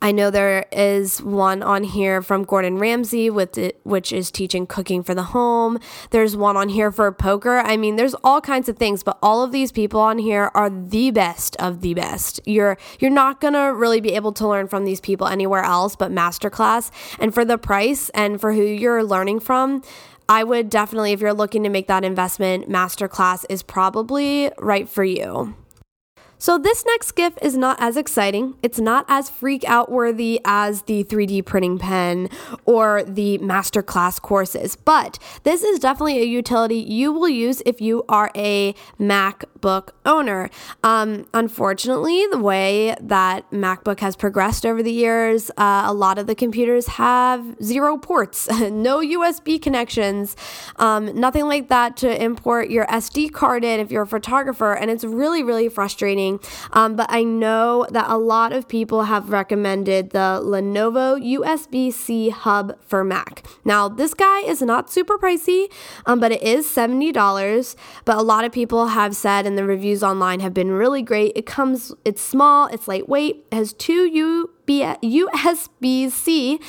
I 0.00 0.12
know 0.12 0.30
there 0.30 0.66
is 0.70 1.22
one 1.22 1.62
on 1.62 1.84
here 1.84 2.22
from 2.22 2.44
Gordon 2.44 2.78
Ramsay 2.78 3.30
with 3.30 3.58
it, 3.58 3.80
which 3.82 4.12
is 4.12 4.30
teaching 4.30 4.66
cooking 4.66 5.02
for 5.02 5.14
the 5.14 5.24
home. 5.24 5.78
There's 6.10 6.36
one 6.36 6.56
on 6.56 6.68
here 6.68 6.92
for 6.92 7.10
poker. 7.12 7.58
I 7.58 7.76
mean, 7.76 7.96
there's 7.96 8.14
all 8.22 8.40
kinds 8.40 8.68
of 8.68 8.76
things, 8.76 9.02
but 9.02 9.18
all 9.22 9.42
of 9.42 9.52
these 9.52 9.72
people 9.72 10.00
on 10.00 10.18
here 10.18 10.50
are 10.54 10.70
the 10.70 11.10
best 11.10 11.56
of 11.56 11.80
the 11.80 11.94
best. 11.94 12.40
You're 12.46 12.78
you're 13.00 13.10
not 13.10 13.40
going 13.40 13.54
to 13.54 13.74
really 13.74 14.00
be 14.00 14.14
able 14.14 14.32
to 14.32 14.48
learn 14.48 14.68
from 14.68 14.84
these 14.84 15.00
people 15.00 15.26
anywhere 15.26 15.62
else 15.62 15.96
but 15.96 16.12
masterclass. 16.12 16.90
And 17.18 17.34
for 17.34 17.44
the 17.44 17.58
price 17.58 18.08
and 18.10 18.40
for 18.40 18.52
who 18.52 18.62
you're 18.62 19.04
learning 19.04 19.40
from, 19.40 19.82
I 20.28 20.44
would 20.44 20.68
definitely 20.68 21.12
if 21.12 21.20
you're 21.20 21.32
looking 21.32 21.62
to 21.64 21.70
make 21.70 21.86
that 21.88 22.04
investment, 22.04 22.68
masterclass 22.68 23.44
is 23.48 23.62
probably 23.62 24.50
right 24.58 24.88
for 24.88 25.04
you. 25.04 25.54
So, 26.40 26.56
this 26.56 26.84
next 26.86 27.12
gift 27.12 27.40
is 27.42 27.56
not 27.56 27.76
as 27.80 27.96
exciting. 27.96 28.54
It's 28.62 28.78
not 28.78 29.04
as 29.08 29.28
freak 29.28 29.64
out 29.64 29.90
worthy 29.90 30.40
as 30.44 30.82
the 30.82 31.02
3D 31.02 31.44
printing 31.44 31.78
pen 31.78 32.30
or 32.64 33.02
the 33.02 33.38
masterclass 33.38 34.22
courses, 34.22 34.76
but 34.76 35.18
this 35.42 35.64
is 35.64 35.80
definitely 35.80 36.20
a 36.20 36.24
utility 36.24 36.76
you 36.76 37.12
will 37.12 37.28
use 37.28 37.60
if 37.66 37.80
you 37.80 38.04
are 38.08 38.30
a 38.36 38.74
MacBook 39.60 39.90
owner. 40.04 40.50
Um, 40.82 41.26
unfortunately, 41.34 42.26
the 42.30 42.38
way 42.38 42.94
that 43.00 43.50
MacBook 43.50 44.00
has 44.00 44.16
progressed 44.16 44.64
over 44.64 44.82
the 44.82 44.92
years, 44.92 45.50
uh, 45.56 45.84
a 45.86 45.92
lot 45.92 46.18
of 46.18 46.26
the 46.26 46.34
computers 46.34 46.86
have 46.86 47.56
zero 47.62 47.96
ports, 47.96 48.48
no 48.70 49.00
USB 49.00 49.60
connections, 49.60 50.36
um, 50.76 51.18
nothing 51.18 51.46
like 51.46 51.68
that 51.68 51.96
to 51.98 52.22
import 52.22 52.70
your 52.70 52.86
SD 52.86 53.32
card 53.32 53.64
in 53.64 53.80
if 53.80 53.90
you're 53.90 54.02
a 54.02 54.06
photographer, 54.06 54.74
and 54.74 54.90
it's 54.90 55.04
really, 55.04 55.42
really 55.42 55.68
frustrating 55.68 56.38
um, 56.72 56.96
but 56.96 57.06
I 57.10 57.22
know 57.22 57.86
that 57.90 58.06
a 58.08 58.16
lot 58.16 58.52
of 58.52 58.68
people 58.68 59.04
have 59.04 59.30
recommended 59.30 60.10
the 60.10 60.40
Lenovo 60.42 61.18
USB 61.18 61.92
C 61.92 62.30
hub 62.30 62.78
for 62.80 63.04
Mac. 63.04 63.44
Now, 63.64 63.88
this 63.88 64.14
guy 64.14 64.40
is 64.40 64.62
not 64.62 64.90
super 64.90 65.18
pricey, 65.18 65.70
um, 66.06 66.20
but 66.20 66.32
it 66.32 66.42
is 66.42 66.66
$70. 66.66 67.76
But 68.04 68.16
a 68.16 68.22
lot 68.22 68.44
of 68.44 68.52
people 68.52 68.88
have 68.88 69.14
said, 69.16 69.46
and 69.48 69.56
the 69.56 69.64
reviews 69.64 70.04
online 70.04 70.40
have 70.40 70.52
been 70.52 70.70
really 70.70 71.00
great. 71.00 71.32
It 71.34 71.46
comes, 71.46 71.92
it's 72.04 72.20
small, 72.20 72.66
it's 72.66 72.86
lightweight, 72.86 73.46
has 73.50 73.72
two 73.72 74.46
USB 74.66 76.10
C 76.10 76.60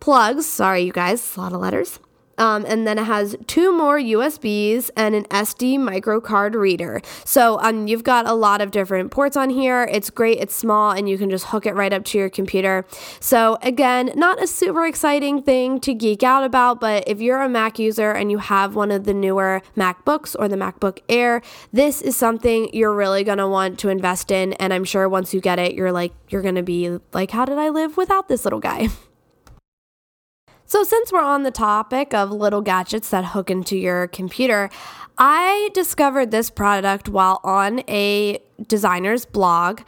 plugs. 0.00 0.46
Sorry, 0.46 0.82
you 0.82 0.92
guys, 0.92 1.36
a 1.36 1.40
lot 1.40 1.52
of 1.52 1.60
letters. 1.60 2.00
Um, 2.38 2.64
and 2.66 2.86
then 2.86 2.98
it 2.98 3.04
has 3.04 3.36
two 3.46 3.76
more 3.76 3.98
USBs 3.98 4.90
and 4.96 5.14
an 5.14 5.24
SD 5.24 5.78
micro 5.78 6.20
card 6.20 6.54
reader. 6.54 7.02
So 7.24 7.60
um, 7.60 7.86
you've 7.86 8.04
got 8.04 8.26
a 8.26 8.34
lot 8.34 8.60
of 8.60 8.70
different 8.70 9.10
ports 9.10 9.36
on 9.36 9.50
here. 9.50 9.88
It's 9.90 10.10
great, 10.10 10.38
it's 10.38 10.54
small, 10.54 10.92
and 10.92 11.08
you 11.08 11.18
can 11.18 11.28
just 11.28 11.46
hook 11.46 11.66
it 11.66 11.74
right 11.74 11.92
up 11.92 12.04
to 12.06 12.18
your 12.18 12.30
computer. 12.30 12.86
So 13.20 13.58
again, 13.62 14.12
not 14.14 14.42
a 14.42 14.46
super 14.46 14.86
exciting 14.86 15.42
thing 15.42 15.80
to 15.80 15.94
geek 15.94 16.22
out 16.22 16.44
about, 16.44 16.80
but 16.80 17.04
if 17.06 17.20
you're 17.20 17.42
a 17.42 17.48
Mac 17.48 17.78
user 17.78 18.12
and 18.12 18.30
you 18.30 18.38
have 18.38 18.74
one 18.74 18.90
of 18.90 19.04
the 19.04 19.14
newer 19.14 19.62
MacBooks 19.76 20.36
or 20.38 20.48
the 20.48 20.56
MacBook 20.56 20.98
Air, 21.08 21.42
this 21.72 22.00
is 22.00 22.16
something 22.16 22.70
you're 22.72 22.94
really 22.94 23.24
gonna 23.24 23.48
want 23.48 23.78
to 23.80 23.88
invest 23.88 24.30
in. 24.30 24.52
And 24.54 24.72
I'm 24.72 24.84
sure 24.84 25.08
once 25.08 25.34
you 25.34 25.40
get 25.40 25.58
it, 25.58 25.74
you're 25.74 25.92
like, 25.92 26.12
you're 26.28 26.42
gonna 26.42 26.62
be 26.62 26.98
like, 27.12 27.30
how 27.30 27.44
did 27.44 27.58
I 27.58 27.68
live 27.68 27.96
without 27.96 28.28
this 28.28 28.44
little 28.44 28.60
guy? 28.60 28.88
So, 30.70 30.84
since 30.84 31.10
we're 31.10 31.22
on 31.22 31.44
the 31.44 31.50
topic 31.50 32.12
of 32.12 32.30
little 32.30 32.60
gadgets 32.60 33.08
that 33.08 33.24
hook 33.24 33.48
into 33.48 33.74
your 33.74 34.06
computer, 34.06 34.68
I 35.16 35.70
discovered 35.72 36.30
this 36.30 36.50
product 36.50 37.08
while 37.08 37.40
on 37.42 37.80
a 37.88 38.42
designer's 38.66 39.24
blog. 39.24 39.80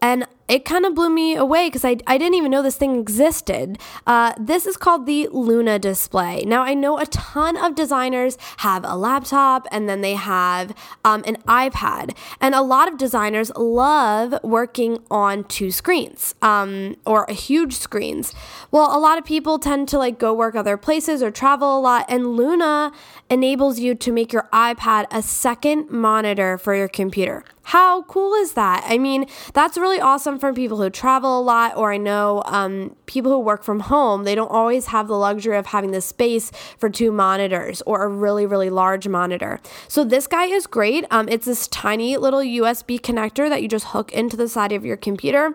And 0.00 0.26
it 0.48 0.64
kind 0.64 0.86
of 0.86 0.94
blew 0.94 1.10
me 1.10 1.36
away 1.36 1.66
because 1.66 1.84
I, 1.84 1.98
I 2.06 2.16
didn't 2.16 2.34
even 2.34 2.50
know 2.50 2.62
this 2.62 2.76
thing 2.76 2.98
existed. 2.98 3.78
Uh, 4.06 4.32
this 4.38 4.64
is 4.64 4.76
called 4.78 5.04
the 5.04 5.28
Luna 5.30 5.78
display. 5.78 6.42
Now, 6.46 6.62
I 6.62 6.72
know 6.72 6.98
a 6.98 7.04
ton 7.06 7.56
of 7.56 7.74
designers 7.74 8.38
have 8.58 8.82
a 8.84 8.96
laptop 8.96 9.66
and 9.70 9.88
then 9.88 10.00
they 10.00 10.14
have 10.14 10.74
um, 11.04 11.22
an 11.26 11.36
iPad. 11.46 12.16
And 12.40 12.54
a 12.54 12.62
lot 12.62 12.88
of 12.88 12.96
designers 12.96 13.52
love 13.56 14.42
working 14.42 15.00
on 15.10 15.44
two 15.44 15.70
screens 15.70 16.34
um, 16.40 16.96
or 17.04 17.26
huge 17.28 17.74
screens. 17.74 18.32
Well, 18.70 18.96
a 18.96 18.98
lot 18.98 19.18
of 19.18 19.26
people 19.26 19.58
tend 19.58 19.88
to 19.90 19.98
like 19.98 20.18
go 20.18 20.32
work 20.32 20.54
other 20.54 20.78
places 20.78 21.22
or 21.22 21.30
travel 21.30 21.78
a 21.78 21.80
lot. 21.80 22.06
And 22.08 22.36
Luna 22.36 22.92
enables 23.28 23.78
you 23.80 23.94
to 23.96 24.12
make 24.12 24.32
your 24.32 24.48
iPad 24.52 25.06
a 25.10 25.20
second 25.20 25.90
monitor 25.90 26.56
for 26.56 26.74
your 26.74 26.88
computer. 26.88 27.44
How 27.68 28.00
cool 28.04 28.32
is 28.32 28.54
that? 28.54 28.82
I 28.86 28.96
mean, 28.96 29.26
that's 29.52 29.76
really 29.76 30.00
awesome 30.00 30.38
for 30.38 30.54
people 30.54 30.78
who 30.80 30.88
travel 30.88 31.38
a 31.38 31.42
lot, 31.42 31.76
or 31.76 31.92
I 31.92 31.98
know 31.98 32.42
um, 32.46 32.96
people 33.04 33.30
who 33.30 33.40
work 33.40 33.62
from 33.62 33.80
home, 33.80 34.24
they 34.24 34.34
don't 34.34 34.50
always 34.50 34.86
have 34.86 35.06
the 35.06 35.18
luxury 35.18 35.54
of 35.54 35.66
having 35.66 35.90
the 35.90 36.00
space 36.00 36.50
for 36.78 36.88
two 36.88 37.12
monitors 37.12 37.82
or 37.82 38.04
a 38.04 38.08
really, 38.08 38.46
really 38.46 38.70
large 38.70 39.06
monitor. 39.06 39.60
So, 39.86 40.02
this 40.02 40.26
guy 40.26 40.46
is 40.46 40.66
great. 40.66 41.04
Um, 41.10 41.28
it's 41.28 41.44
this 41.44 41.68
tiny 41.68 42.16
little 42.16 42.40
USB 42.40 42.98
connector 42.98 43.50
that 43.50 43.60
you 43.60 43.68
just 43.68 43.88
hook 43.88 44.12
into 44.12 44.34
the 44.34 44.48
side 44.48 44.72
of 44.72 44.86
your 44.86 44.96
computer, 44.96 45.54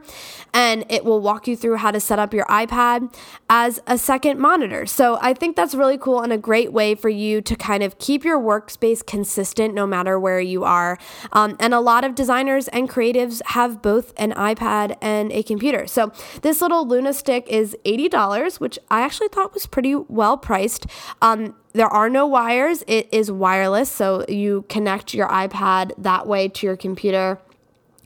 and 0.54 0.86
it 0.90 1.06
will 1.06 1.20
walk 1.20 1.48
you 1.48 1.56
through 1.56 1.78
how 1.78 1.90
to 1.90 2.00
set 2.00 2.20
up 2.20 2.32
your 2.32 2.46
iPad 2.46 3.12
as 3.50 3.80
a 3.88 3.98
second 3.98 4.40
monitor. 4.40 4.86
So, 4.86 5.18
I 5.20 5.34
think 5.34 5.56
that's 5.56 5.74
really 5.74 5.98
cool 5.98 6.22
and 6.22 6.32
a 6.32 6.38
great 6.38 6.72
way 6.74 6.94
for 6.94 7.10
you 7.10 7.42
to 7.42 7.56
kind 7.56 7.82
of 7.82 7.98
keep 7.98 8.24
your 8.24 8.40
workspace 8.40 9.04
consistent 9.04 9.74
no 9.74 9.88
matter 9.88 10.20
where 10.20 10.40
you 10.40 10.64
are. 10.64 11.00
Um, 11.32 11.58
and 11.60 11.74
a 11.74 11.80
lot 11.80 12.03
lot 12.04 12.10
of 12.10 12.16
designers 12.16 12.68
and 12.70 12.90
creatives 12.90 13.42
have 13.48 13.82
both 13.82 14.14
an 14.18 14.34
iPad 14.34 14.98
and 15.02 15.32
a 15.32 15.42
computer. 15.42 15.88
So 15.88 16.12
this 16.42 16.62
little 16.62 16.86
Luna 16.86 17.14
stick 17.14 17.48
is 17.48 17.78
$80, 17.86 18.60
which 18.60 18.78
I 18.92 19.02
actually 19.02 19.30
thought 19.30 19.54
was 19.54 19.66
pretty 19.66 19.96
well 19.96 20.38
priced. 20.38 20.86
Um, 21.22 21.56
there 21.72 21.88
are 21.88 22.10
no 22.10 22.28
wires. 22.28 22.84
It 22.88 23.08
is 23.12 23.32
wireless, 23.32 23.90
so 23.90 24.26
you 24.28 24.66
connect 24.68 25.14
your 25.14 25.30
iPad 25.30 25.94
that 25.98 26.28
way 26.28 26.50
to 26.50 26.68
your 26.68 26.76
computer 26.76 27.40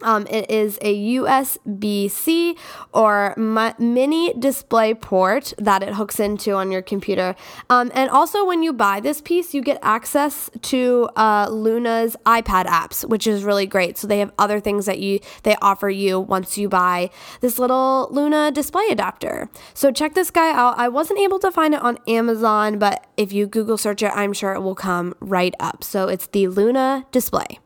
um, 0.01 0.27
it 0.29 0.49
is 0.49 0.77
a 0.81 1.15
USB 1.15 2.09
C 2.09 2.55
or 2.93 3.33
mini 3.37 4.33
display 4.33 4.93
port 4.93 5.53
that 5.57 5.81
it 5.81 5.95
hooks 5.95 6.19
into 6.19 6.53
on 6.53 6.71
your 6.71 6.81
computer. 6.81 7.35
Um, 7.69 7.91
and 7.93 8.09
also, 8.09 8.45
when 8.45 8.61
you 8.61 8.73
buy 8.73 8.99
this 8.99 9.21
piece, 9.21 9.53
you 9.53 9.61
get 9.61 9.79
access 9.81 10.49
to 10.63 11.09
uh, 11.15 11.47
Luna's 11.49 12.15
iPad 12.25 12.65
apps, 12.65 13.07
which 13.07 13.25
is 13.25 13.43
really 13.43 13.65
great. 13.65 13.97
So 13.97 14.07
they 14.07 14.19
have 14.19 14.31
other 14.37 14.59
things 14.59 14.85
that 14.85 14.99
you 14.99 15.19
they 15.43 15.55
offer 15.61 15.89
you 15.89 16.19
once 16.19 16.57
you 16.57 16.69
buy 16.69 17.09
this 17.41 17.57
little 17.57 18.07
Luna 18.11 18.51
display 18.51 18.87
adapter. 18.89 19.49
So 19.73 19.91
check 19.91 20.13
this 20.13 20.29
guy 20.31 20.51
out. 20.51 20.77
I 20.77 20.89
wasn't 20.89 21.19
able 21.19 21.39
to 21.39 21.51
find 21.51 21.73
it 21.73 21.81
on 21.81 21.97
Amazon, 22.07 22.77
but 22.77 23.07
if 23.17 23.33
you 23.33 23.47
Google 23.47 23.77
search 23.77 24.03
it, 24.03 24.11
I'm 24.13 24.33
sure 24.33 24.53
it 24.53 24.61
will 24.61 24.75
come 24.75 25.15
right 25.19 25.55
up. 25.59 25.83
So 25.83 26.07
it's 26.07 26.27
the 26.27 26.47
Luna 26.47 27.05
display. 27.11 27.59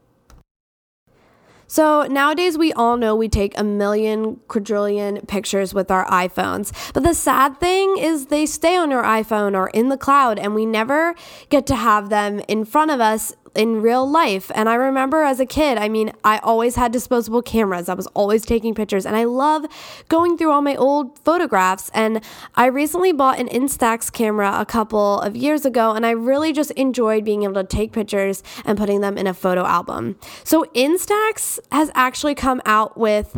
So 1.72 2.04
nowadays, 2.04 2.58
we 2.58 2.74
all 2.74 2.98
know 2.98 3.16
we 3.16 3.30
take 3.30 3.58
a 3.58 3.64
million 3.64 4.42
quadrillion 4.50 5.26
pictures 5.26 5.74
with 5.74 5.90
our 5.90 6.06
iPhones. 6.08 6.74
But 6.92 7.04
the 7.04 7.14
sad 7.14 7.62
thing 7.62 7.98
is, 7.98 8.26
they 8.26 8.46
stay 8.46 8.76
on 8.76 8.92
your 8.92 9.04
iPhone 9.04 9.56
or 9.56 9.70
in 9.70 9.88
the 9.88 9.96
cloud, 9.96 10.38
and 10.38 10.54
we 10.54 10.66
never 10.66 11.16
get 11.48 11.66
to 11.68 11.76
have 11.78 12.10
them 12.10 12.42
in 12.50 12.66
front 12.66 12.92
of 12.92 13.00
us 13.00 13.34
in 13.56 13.82
real 13.82 14.10
life. 14.10 14.52
And 14.56 14.70
I 14.70 14.76
remember 14.76 15.24
as 15.24 15.40
a 15.40 15.46
kid, 15.46 15.78
I 15.78 15.90
mean, 15.90 16.12
I 16.24 16.38
always 16.40 16.76
had 16.76 16.92
disposable 16.92 17.42
cameras. 17.42 17.90
I 17.90 17.94
was 17.94 18.08
always 18.08 18.46
taking 18.46 18.74
pictures 18.74 19.06
and 19.06 19.16
I 19.16 19.26
love 19.26 19.66
going 20.08 20.38
through 20.38 20.52
all 20.52 20.62
my 20.62 20.76
old 20.76 21.20
photographs. 21.20 21.92
And 21.94 22.22
I 22.56 22.68
recently 22.68 23.12
bought 23.12 23.40
an 23.40 23.50
Instax 23.50 24.12
camera 24.12 24.56
a 24.58 24.66
couple 24.66 25.20
of 25.22 25.36
years 25.36 25.66
ago 25.66 25.92
and 25.92 26.06
I 26.06 26.12
really 26.12 26.54
just 26.54 26.72
enjoyed 26.72 27.26
being 27.26 27.44
able 27.44 27.56
to 27.56 27.64
take 27.64 27.92
pictures 27.92 28.44
and 28.66 28.78
putting 28.78 29.02
them 29.02 29.18
in 29.18 29.28
a 29.28 29.34
photo 29.34 29.66
album. 29.66 30.18
So 30.44 30.66
Instax 30.76 31.60
has 31.72 31.92
actually 31.94 32.36
come 32.36 32.62
out 32.66 32.98
with 32.98 33.38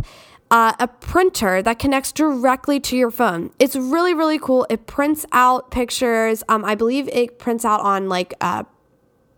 uh, 0.51 0.73
a 0.79 0.87
printer 0.87 1.63
that 1.63 1.79
connects 1.79 2.11
directly 2.11 2.79
to 2.79 2.95
your 2.95 3.09
phone. 3.09 3.49
It's 3.57 3.75
really, 3.75 4.13
really 4.13 4.37
cool. 4.37 4.67
It 4.69 4.85
prints 4.85 5.25
out 5.31 5.71
pictures. 5.71 6.43
Um, 6.47 6.63
I 6.63 6.75
believe 6.75 7.09
it 7.09 7.39
prints 7.39 7.65
out 7.65 7.81
on 7.81 8.07
like 8.07 8.35
uh, 8.39 8.63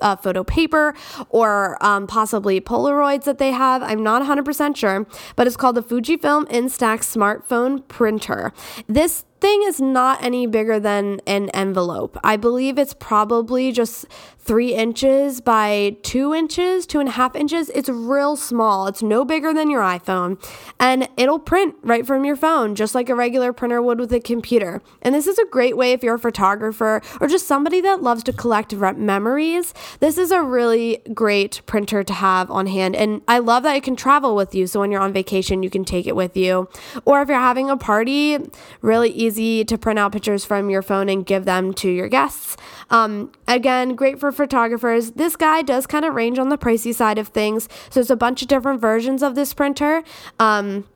uh, 0.02 0.16
photo 0.16 0.44
paper 0.44 0.96
or 1.30 1.84
um, 1.84 2.08
possibly 2.08 2.60
Polaroids 2.62 3.24
that 3.24 3.38
they 3.38 3.52
have. 3.52 3.82
I'm 3.84 4.04
not 4.04 4.22
100% 4.22 4.76
sure, 4.76 5.08
but 5.36 5.48
it's 5.48 5.58
called 5.58 5.76
the 5.76 5.84
Fujifilm 5.84 6.46
Instax 6.50 7.16
Smartphone 7.16 7.88
Printer. 7.88 8.54
This 8.88 9.26
thing 9.42 9.64
is 9.66 9.82
not 9.82 10.24
any 10.24 10.48
bigger 10.48 10.80
than 10.80 11.20
an 11.28 11.50
envelope. 11.50 12.18
I 12.24 12.38
believe 12.38 12.78
it's 12.78 12.94
probably 12.94 13.72
just 13.72 14.06
three 14.40 14.76
inches 14.76 15.42
by 15.42 15.98
two 16.04 16.34
inches, 16.34 16.86
two 16.86 17.00
and 17.00 17.10
a 17.10 17.12
half 17.12 17.36
inches. 17.36 17.70
It's 17.74 17.90
real 17.90 18.36
small. 18.36 18.88
It's 18.88 19.02
no 19.02 19.26
bigger 19.26 19.54
than 19.54 19.70
your 19.70 19.82
iPhone. 19.82 20.42
And 20.80 21.10
it'll 21.18 21.40
print 21.40 21.76
right 21.82 22.06
from 22.06 22.26
your 22.26 22.36
phone, 22.36 22.76
just 22.76 22.96
like 22.96 23.10
a 23.10 23.16
regular 23.16 23.52
printer 23.52 23.82
would 23.82 24.00
with 24.00 24.14
a 24.14 24.20
computer. 24.20 24.82
And 25.02 25.14
this 25.14 25.28
is 25.28 25.40
a 25.40 25.46
great 25.46 25.76
way 25.76 25.94
if 25.94 26.04
you're 26.04 26.16
a 26.16 26.20
photographer 26.20 27.02
or 27.20 27.28
just 27.28 27.48
somebody 27.48 27.82
that 27.82 28.04
loves 28.04 28.24
to 28.24 28.34
collect 28.34 28.74
memories. 28.74 29.74
This 30.00 30.18
is 30.18 30.32
a 30.32 30.42
really 30.42 31.02
great 31.14 31.62
printer 31.66 32.04
to 32.04 32.14
have 32.14 32.50
on 32.52 32.68
hand. 32.68 32.96
And 32.96 33.22
I 33.28 33.40
love 33.40 33.64
that 33.64 33.76
it 33.76 33.84
can 33.84 33.96
travel 33.96 34.36
with 34.36 34.54
you. 34.54 34.68
So 34.68 34.80
when 34.80 34.92
you're 34.92 35.02
on 35.02 35.12
vacation, 35.12 35.64
you 35.64 35.70
can 35.70 35.86
take 35.86 36.06
it 36.06 36.16
with 36.16 36.38
you. 36.38 36.70
Or 37.04 37.22
if 37.22 37.30
you're 37.30 37.40
having 37.40 37.70
a 37.70 37.78
party, 37.78 38.38
really 38.82 39.10
easy 39.10 39.25
to 39.32 39.78
print 39.78 40.00
out 40.00 40.12
pictures 40.12 40.46
from 40.46 40.70
your 40.70 40.82
phone 40.82 41.10
and 41.10 41.26
give 41.26 41.46
them 41.46 41.74
to 41.74 41.90
your 41.90 42.08
guests. 42.08 42.58
Um, 42.90 43.32
again, 43.48 43.96
great 43.96 44.20
for 44.20 44.32
photographers. 44.32 45.12
This 45.12 45.36
guy 45.36 45.62
does 45.62 45.88
kind 45.88 46.06
of 46.06 46.14
range 46.14 46.38
on 46.38 46.50
the 46.50 46.58
pricey 46.58 46.94
side 46.94 47.18
of 47.18 47.30
things. 47.30 47.70
So 47.90 48.00
there's 48.00 48.12
a 48.12 48.16
bunch 48.16 48.42
of 48.42 48.48
different 48.48 48.82
versions 48.82 49.24
of 49.24 49.36
this 49.36 49.54
printer. 49.54 50.04
Um, 50.40 50.88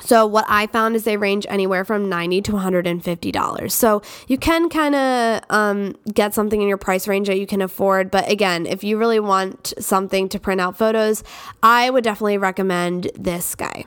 so 0.00 0.24
what 0.26 0.44
I 0.48 0.68
found 0.68 0.94
is 0.94 1.02
they 1.02 1.16
range 1.16 1.44
anywhere 1.48 1.84
from 1.84 2.08
ninety 2.08 2.40
to 2.42 2.52
one 2.52 2.62
hundred 2.62 2.86
and 2.86 3.02
fifty 3.02 3.32
dollars. 3.32 3.74
So 3.74 4.00
you 4.28 4.38
can 4.38 4.68
kind 4.68 4.94
of 4.94 5.40
um, 5.50 5.96
get 6.14 6.34
something 6.34 6.62
in 6.62 6.68
your 6.68 6.76
price 6.76 7.08
range 7.08 7.26
that 7.26 7.38
you 7.38 7.48
can 7.48 7.60
afford. 7.60 8.10
But 8.10 8.30
again, 8.30 8.64
if 8.64 8.84
you 8.84 8.96
really 8.96 9.18
want 9.18 9.74
something 9.80 10.28
to 10.28 10.38
print 10.38 10.60
out 10.60 10.78
photos, 10.78 11.24
I 11.64 11.90
would 11.90 12.04
definitely 12.04 12.38
recommend 12.38 13.10
this 13.18 13.56
guy. 13.56 13.86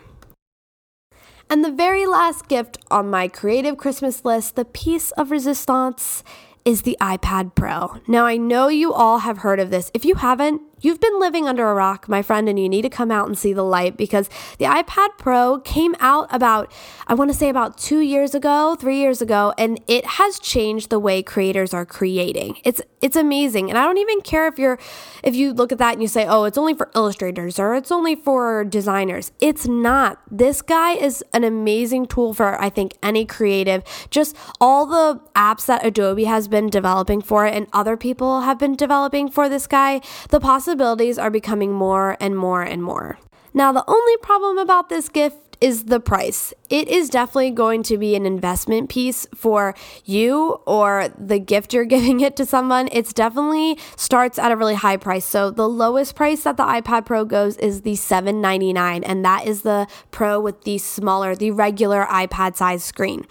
And 1.51 1.65
the 1.65 1.69
very 1.69 2.05
last 2.05 2.47
gift 2.47 2.77
on 2.89 3.09
my 3.09 3.27
creative 3.27 3.75
Christmas 3.75 4.23
list, 4.23 4.55
the 4.55 4.63
piece 4.63 5.11
of 5.11 5.31
resistance, 5.31 6.23
is 6.63 6.83
the 6.83 6.95
iPad 7.01 7.55
Pro. 7.55 7.99
Now, 8.07 8.25
I 8.25 8.37
know 8.37 8.69
you 8.69 8.93
all 8.93 9.17
have 9.17 9.39
heard 9.39 9.59
of 9.59 9.69
this. 9.69 9.91
If 9.93 10.05
you 10.05 10.15
haven't, 10.15 10.61
You've 10.81 10.99
been 10.99 11.19
living 11.19 11.47
under 11.47 11.69
a 11.69 11.73
rock, 11.75 12.09
my 12.09 12.21
friend, 12.23 12.49
and 12.49 12.59
you 12.59 12.67
need 12.67 12.81
to 12.81 12.89
come 12.89 13.11
out 13.11 13.27
and 13.27 13.37
see 13.37 13.53
the 13.53 13.63
light 13.63 13.97
because 13.97 14.29
the 14.57 14.65
iPad 14.65 15.09
Pro 15.17 15.59
came 15.59 15.95
out 15.99 16.27
about, 16.31 16.71
I 17.07 17.13
want 17.13 17.31
to 17.31 17.37
say 17.37 17.49
about 17.49 17.77
two 17.77 17.99
years 17.99 18.33
ago, 18.33 18.75
three 18.79 18.97
years 18.97 19.21
ago, 19.21 19.53
and 19.57 19.79
it 19.87 20.05
has 20.05 20.39
changed 20.39 20.89
the 20.89 20.99
way 20.99 21.21
creators 21.21 21.73
are 21.73 21.85
creating. 21.85 22.57
It's 22.63 22.81
it's 23.01 23.15
amazing. 23.15 23.69
And 23.69 23.79
I 23.79 23.85
don't 23.85 23.97
even 23.97 24.21
care 24.21 24.47
if 24.47 24.59
you're 24.59 24.77
if 25.23 25.35
you 25.35 25.53
look 25.53 25.71
at 25.71 25.77
that 25.79 25.93
and 25.93 26.01
you 26.01 26.07
say, 26.07 26.25
oh, 26.27 26.43
it's 26.45 26.57
only 26.57 26.73
for 26.73 26.91
illustrators 26.95 27.59
or 27.59 27.75
it's 27.75 27.91
only 27.91 28.15
for 28.15 28.63
designers. 28.63 29.31
It's 29.39 29.67
not. 29.67 30.21
This 30.29 30.61
guy 30.61 30.93
is 30.93 31.23
an 31.33 31.43
amazing 31.43 32.07
tool 32.07 32.33
for 32.33 32.61
I 32.61 32.69
think 32.69 32.93
any 33.01 33.25
creative. 33.25 33.83
Just 34.09 34.35
all 34.59 34.85
the 34.85 35.19
apps 35.35 35.65
that 35.65 35.85
Adobe 35.85 36.25
has 36.25 36.47
been 36.47 36.69
developing 36.69 37.21
for 37.21 37.45
it 37.45 37.55
and 37.55 37.67
other 37.73 37.97
people 37.97 38.41
have 38.41 38.59
been 38.59 38.75
developing 38.75 39.29
for 39.29 39.49
this 39.49 39.67
guy, 39.67 40.01
the 40.29 40.39
possibility 40.39 40.70
possibilities 40.71 41.17
are 41.17 41.29
becoming 41.29 41.73
more 41.73 42.15
and 42.21 42.37
more 42.37 42.61
and 42.61 42.81
more. 42.81 43.19
Now, 43.53 43.73
the 43.73 43.83
only 43.87 44.17
problem 44.17 44.57
about 44.57 44.87
this 44.87 45.09
gift 45.09 45.57
is 45.59 45.85
the 45.85 45.99
price. 45.99 46.53
It 46.69 46.87
is 46.87 47.09
definitely 47.09 47.51
going 47.51 47.83
to 47.83 47.97
be 47.97 48.15
an 48.15 48.25
investment 48.25 48.89
piece 48.89 49.27
for 49.35 49.75
you 50.05 50.61
or 50.65 51.09
the 51.17 51.39
gift 51.39 51.73
you're 51.73 51.83
giving 51.97 52.21
it 52.21 52.37
to 52.37 52.45
someone. 52.45 52.87
It's 52.93 53.11
definitely 53.11 53.77
starts 53.97 54.39
at 54.39 54.53
a 54.53 54.55
really 54.55 54.75
high 54.75 54.95
price. 54.95 55.25
So 55.25 55.51
the 55.51 55.67
lowest 55.67 56.15
price 56.15 56.43
that 56.43 56.55
the 56.55 56.63
iPad 56.63 57.05
Pro 57.05 57.25
goes 57.25 57.57
is 57.57 57.81
the 57.81 57.97
799 57.97 59.03
and 59.03 59.25
that 59.25 59.45
is 59.45 59.63
the 59.63 59.87
Pro 60.09 60.39
with 60.39 60.63
the 60.63 60.77
smaller, 60.77 61.35
the 61.35 61.51
regular 61.51 62.05
iPad 62.05 62.55
size 62.55 62.81
screen. 62.83 63.25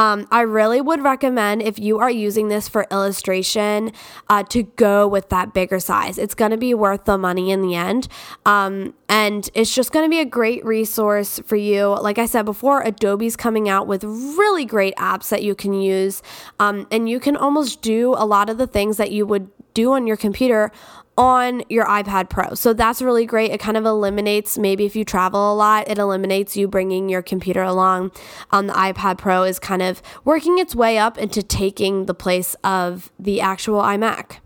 Um, 0.00 0.26
I 0.30 0.40
really 0.40 0.80
would 0.80 1.02
recommend 1.02 1.60
if 1.60 1.78
you 1.78 1.98
are 1.98 2.10
using 2.10 2.48
this 2.48 2.70
for 2.70 2.86
illustration 2.90 3.92
uh, 4.30 4.42
to 4.44 4.62
go 4.62 5.06
with 5.06 5.28
that 5.28 5.52
bigger 5.52 5.78
size. 5.78 6.16
It's 6.16 6.34
going 6.34 6.52
to 6.52 6.56
be 6.56 6.72
worth 6.72 7.04
the 7.04 7.18
money 7.18 7.50
in 7.50 7.60
the 7.60 7.74
end. 7.74 8.08
Um, 8.46 8.94
and 9.10 9.50
it's 9.52 9.74
just 9.74 9.92
going 9.92 10.06
to 10.06 10.08
be 10.08 10.20
a 10.20 10.24
great 10.24 10.64
resource 10.64 11.38
for 11.44 11.56
you. 11.56 11.88
Like 12.00 12.16
I 12.16 12.24
said 12.24 12.46
before, 12.46 12.80
Adobe's 12.80 13.36
coming 13.36 13.68
out 13.68 13.86
with 13.86 14.02
really 14.02 14.64
great 14.64 14.96
apps 14.96 15.28
that 15.28 15.42
you 15.42 15.54
can 15.54 15.74
use. 15.74 16.22
Um, 16.58 16.86
and 16.90 17.06
you 17.06 17.20
can 17.20 17.36
almost 17.36 17.82
do 17.82 18.14
a 18.14 18.24
lot 18.24 18.48
of 18.48 18.56
the 18.56 18.66
things 18.66 18.96
that 18.96 19.12
you 19.12 19.26
would 19.26 19.50
do 19.74 19.92
on 19.92 20.06
your 20.06 20.16
computer 20.16 20.72
on 21.18 21.62
your 21.68 21.84
iPad 21.86 22.30
Pro. 22.30 22.54
So 22.54 22.72
that's 22.72 23.02
really 23.02 23.26
great. 23.26 23.50
It 23.50 23.60
kind 23.60 23.76
of 23.76 23.84
eliminates 23.84 24.56
maybe 24.56 24.86
if 24.86 24.96
you 24.96 25.04
travel 25.04 25.52
a 25.52 25.54
lot, 25.54 25.88
it 25.88 25.98
eliminates 25.98 26.56
you 26.56 26.66
bringing 26.66 27.08
your 27.08 27.22
computer 27.22 27.62
along. 27.62 28.12
Um, 28.50 28.68
the 28.68 28.72
iPad 28.72 29.18
Pro 29.18 29.42
is 29.42 29.58
kind 29.58 29.82
of 29.82 30.00
working 30.24 30.58
its 30.58 30.74
way 30.74 30.98
up 30.98 31.18
into 31.18 31.42
taking 31.42 32.06
the 32.06 32.14
place 32.14 32.54
of 32.64 33.12
the 33.18 33.40
actual 33.40 33.82
iMac. 33.82 34.38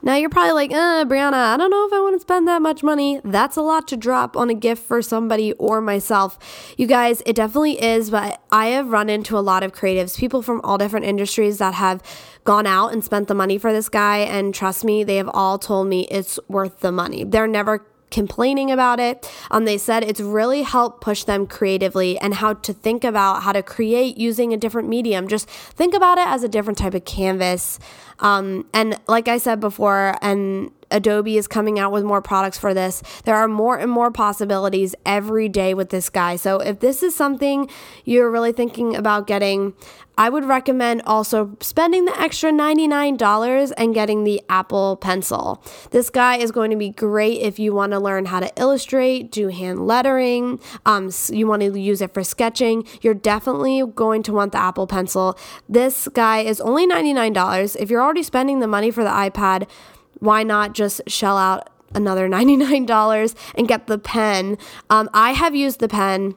Now 0.00 0.14
you're 0.14 0.30
probably 0.30 0.52
like, 0.52 0.70
uh, 0.70 1.04
Brianna, 1.04 1.34
I 1.34 1.56
don't 1.56 1.70
know 1.70 1.86
if 1.86 1.92
I 1.92 2.00
want 2.00 2.14
to 2.14 2.20
spend 2.20 2.46
that 2.46 2.62
much 2.62 2.82
money. 2.82 3.20
That's 3.24 3.56
a 3.56 3.62
lot 3.62 3.88
to 3.88 3.96
drop 3.96 4.36
on 4.36 4.48
a 4.48 4.54
gift 4.54 4.86
for 4.86 5.02
somebody 5.02 5.52
or 5.54 5.80
myself. 5.80 6.38
You 6.76 6.86
guys, 6.86 7.20
it 7.26 7.34
definitely 7.34 7.82
is, 7.82 8.10
but 8.10 8.40
I 8.52 8.66
have 8.66 8.88
run 8.88 9.10
into 9.10 9.36
a 9.36 9.40
lot 9.40 9.64
of 9.64 9.72
creatives, 9.72 10.16
people 10.16 10.40
from 10.40 10.60
all 10.62 10.78
different 10.78 11.06
industries 11.06 11.58
that 11.58 11.74
have 11.74 12.02
gone 12.44 12.66
out 12.66 12.92
and 12.92 13.02
spent 13.02 13.26
the 13.26 13.34
money 13.34 13.58
for 13.58 13.72
this 13.72 13.88
guy. 13.88 14.18
And 14.18 14.54
trust 14.54 14.84
me, 14.84 15.02
they 15.02 15.16
have 15.16 15.30
all 15.34 15.58
told 15.58 15.88
me 15.88 16.06
it's 16.10 16.38
worth 16.48 16.78
the 16.80 16.92
money. 16.92 17.24
They're 17.24 17.48
never 17.48 17.84
complaining 18.10 18.70
about 18.70 19.00
it. 19.00 19.30
Um, 19.50 19.64
they 19.64 19.78
said 19.78 20.02
it's 20.02 20.20
really 20.20 20.62
helped 20.62 21.00
push 21.00 21.24
them 21.24 21.46
creatively 21.46 22.18
and 22.18 22.34
how 22.34 22.54
to 22.54 22.72
think 22.72 23.04
about 23.04 23.42
how 23.42 23.52
to 23.52 23.62
create 23.62 24.16
using 24.16 24.52
a 24.52 24.56
different 24.56 24.88
medium. 24.88 25.28
Just 25.28 25.48
think 25.48 25.94
about 25.94 26.18
it 26.18 26.26
as 26.26 26.42
a 26.42 26.48
different 26.48 26.78
type 26.78 26.94
of 26.94 27.04
canvas. 27.04 27.78
Um, 28.20 28.66
and 28.72 28.98
like 29.06 29.28
I 29.28 29.38
said 29.38 29.60
before, 29.60 30.16
and 30.22 30.70
Adobe 30.90 31.36
is 31.36 31.46
coming 31.46 31.78
out 31.78 31.92
with 31.92 32.04
more 32.04 32.22
products 32.22 32.58
for 32.58 32.74
this. 32.74 33.02
There 33.24 33.36
are 33.36 33.48
more 33.48 33.78
and 33.78 33.90
more 33.90 34.10
possibilities 34.10 34.94
every 35.04 35.48
day 35.48 35.74
with 35.74 35.90
this 35.90 36.10
guy. 36.10 36.36
So 36.36 36.60
if 36.60 36.80
this 36.80 37.02
is 37.02 37.14
something 37.14 37.68
you're 38.04 38.30
really 38.30 38.52
thinking 38.52 38.96
about 38.96 39.26
getting, 39.26 39.74
I 40.18 40.30
would 40.30 40.44
recommend 40.44 41.02
also 41.02 41.56
spending 41.60 42.04
the 42.04 42.20
extra 42.20 42.50
$99 42.50 43.72
and 43.76 43.94
getting 43.94 44.24
the 44.24 44.42
Apple 44.48 44.96
Pencil. 44.96 45.62
This 45.92 46.10
guy 46.10 46.38
is 46.38 46.50
going 46.50 46.72
to 46.72 46.76
be 46.76 46.90
great 46.90 47.40
if 47.40 47.60
you 47.60 47.72
want 47.72 47.92
to 47.92 48.00
learn 48.00 48.24
how 48.24 48.40
to 48.40 48.50
illustrate, 48.56 49.30
do 49.30 49.46
hand 49.46 49.86
lettering, 49.86 50.58
um, 50.84 51.12
you 51.28 51.46
want 51.46 51.62
to 51.62 51.78
use 51.78 52.00
it 52.00 52.12
for 52.12 52.24
sketching. 52.24 52.84
You're 53.00 53.14
definitely 53.14 53.84
going 53.94 54.24
to 54.24 54.32
want 54.32 54.50
the 54.50 54.58
Apple 54.58 54.88
Pencil. 54.88 55.38
This 55.68 56.08
guy 56.08 56.40
is 56.40 56.60
only 56.60 56.88
$99. 56.88 57.76
If 57.78 57.88
you're 57.88 58.02
already 58.02 58.24
spending 58.24 58.58
the 58.58 58.66
money 58.66 58.90
for 58.90 59.04
the 59.04 59.10
iPad, 59.10 59.68
why 60.20 60.42
not 60.42 60.74
just 60.74 61.00
shell 61.06 61.36
out 61.36 61.70
another 61.94 62.28
$99 62.30 63.34
and 63.54 63.68
get 63.68 63.86
the 63.86 63.98
pen? 63.98 64.58
Um, 64.90 65.08
I 65.12 65.32
have 65.32 65.54
used 65.54 65.80
the 65.80 65.88
pen 65.88 66.36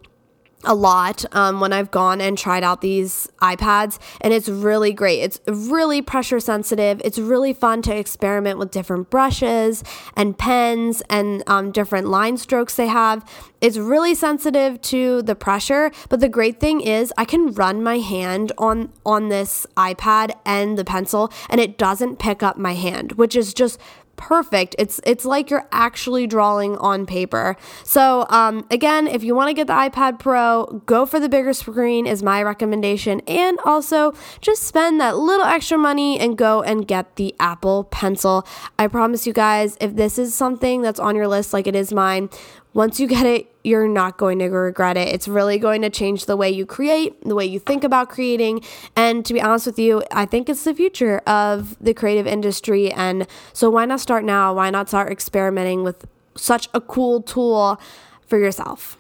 a 0.64 0.74
lot 0.74 1.26
um, 1.36 1.60
when 1.60 1.74
I've 1.74 1.92
gone 1.92 2.22
and 2.22 2.38
tried 2.38 2.64
out 2.64 2.82
these 2.82 3.28
iPads, 3.42 4.00
and 4.22 4.34
it's 4.34 4.50
really 4.50 4.94
great. 4.94 5.22
It's 5.22 5.40
really 5.48 6.02
pressure 6.02 6.40
sensitive. 6.40 7.02
It's 7.04 7.18
really 7.18 7.54
fun 7.54 7.82
to 7.84 7.96
experiment 7.96 8.60
with 8.60 8.72
different 8.72 9.10
brushes 9.10 9.84
and 10.16 10.38
pens 10.38 11.02
and 11.10 11.44
um, 11.48 11.72
different 11.72 12.08
line 12.08 12.38
strokes 12.38 12.76
they 12.76 12.88
have. 12.88 13.28
It's 13.60 13.78
really 13.78 14.16
sensitive 14.16 14.82
to 14.84 15.22
the 15.22 15.36
pressure, 15.36 15.92
but 16.10 16.20
the 16.20 16.30
great 16.30 16.60
thing 16.60 16.82
is 16.82 17.14
I 17.18 17.26
can 17.26 17.54
run 17.54 17.84
my 17.84 18.00
hand 18.00 18.52
on 18.58 18.92
on 19.06 19.30
this 19.30 19.68
iPad 19.78 20.32
and 20.46 20.78
the 20.78 20.86
pencil, 20.86 21.32
and 21.50 21.62
it 21.62 21.78
doesn't 21.78 22.18
pick 22.18 22.42
up 22.42 22.58
my 22.58 22.74
hand, 22.74 23.14
which 23.14 23.36
is 23.36 23.54
just 23.54 23.80
perfect. 24.22 24.76
It's 24.78 25.02
it's 25.04 25.26
like 25.26 25.50
you're 25.50 25.68
actually 25.72 26.28
drawing 26.28 26.78
on 26.78 27.08
paper. 27.08 27.58
So 27.84 28.28
um, 28.30 28.68
again, 28.70 29.08
if 29.08 29.24
you 29.24 29.34
want 29.34 29.50
to 29.50 29.54
get 29.54 29.66
the 29.66 29.74
iPad 29.74 30.20
Pro, 30.20 30.84
go 30.86 31.08
for 31.08 31.20
the 31.20 31.28
bigger 31.28 31.54
screen 31.54 32.06
is 32.06 32.22
my 32.22 32.44
recommendation, 32.44 33.22
and 33.22 33.58
also 33.66 34.14
just 34.40 34.62
spend 34.64 35.02
that 35.02 35.18
little 35.18 35.46
extra 35.46 35.78
money 35.78 36.20
and 36.20 36.38
go 36.38 36.62
and 36.62 36.88
get 36.88 37.16
the 37.16 37.34
Apple 37.40 37.86
Pencil. 37.86 38.46
I 38.78 38.88
promise 38.88 39.26
you 39.26 39.34
guys, 39.34 39.76
if 39.82 39.96
this 39.96 40.20
is 40.20 40.36
something 40.36 40.84
that's 40.84 41.00
on 41.00 41.16
your 41.16 41.28
list 41.28 41.52
like 41.52 41.66
it 41.66 41.76
is 41.76 41.92
mine, 41.92 42.30
once 42.74 43.00
you 43.00 43.08
get 43.08 43.26
it, 43.26 43.48
you're 43.64 43.88
not 43.88 44.18
going 44.18 44.40
to 44.40 44.48
regret 44.48 44.98
it. 44.98 45.10
It's 45.10 45.28
really 45.28 45.60
going 45.60 45.82
to 45.82 45.90
change 45.90 46.26
the 46.26 46.38
way 46.38 46.50
you 46.50 46.66
create, 46.66 47.22
the 47.24 47.36
way 47.36 47.46
you 47.46 47.60
think 47.60 47.84
about 47.84 48.10
creating. 48.10 48.64
And 48.96 49.26
to 49.26 49.34
be 49.34 49.42
honest 49.42 49.66
with 49.66 49.78
you, 49.78 50.04
I 50.12 50.26
think 50.26 50.50
it's 50.50 50.64
the 50.64 50.74
future 50.74 51.20
of 51.28 51.78
the 51.84 51.94
creative 51.94 52.26
industry. 52.26 52.92
And 52.92 53.28
so 53.54 53.70
why 53.70 53.86
not 53.86 54.00
start 54.00 54.24
now? 54.24 54.54
Why 54.54 54.70
not 54.70 54.88
start 54.88 55.12
experimenting 55.12 55.84
with 55.84 56.08
such 56.36 56.70
a 56.74 56.82
cool 56.82 57.22
tool 57.22 57.80
for 58.26 58.40
yourself? 58.40 58.98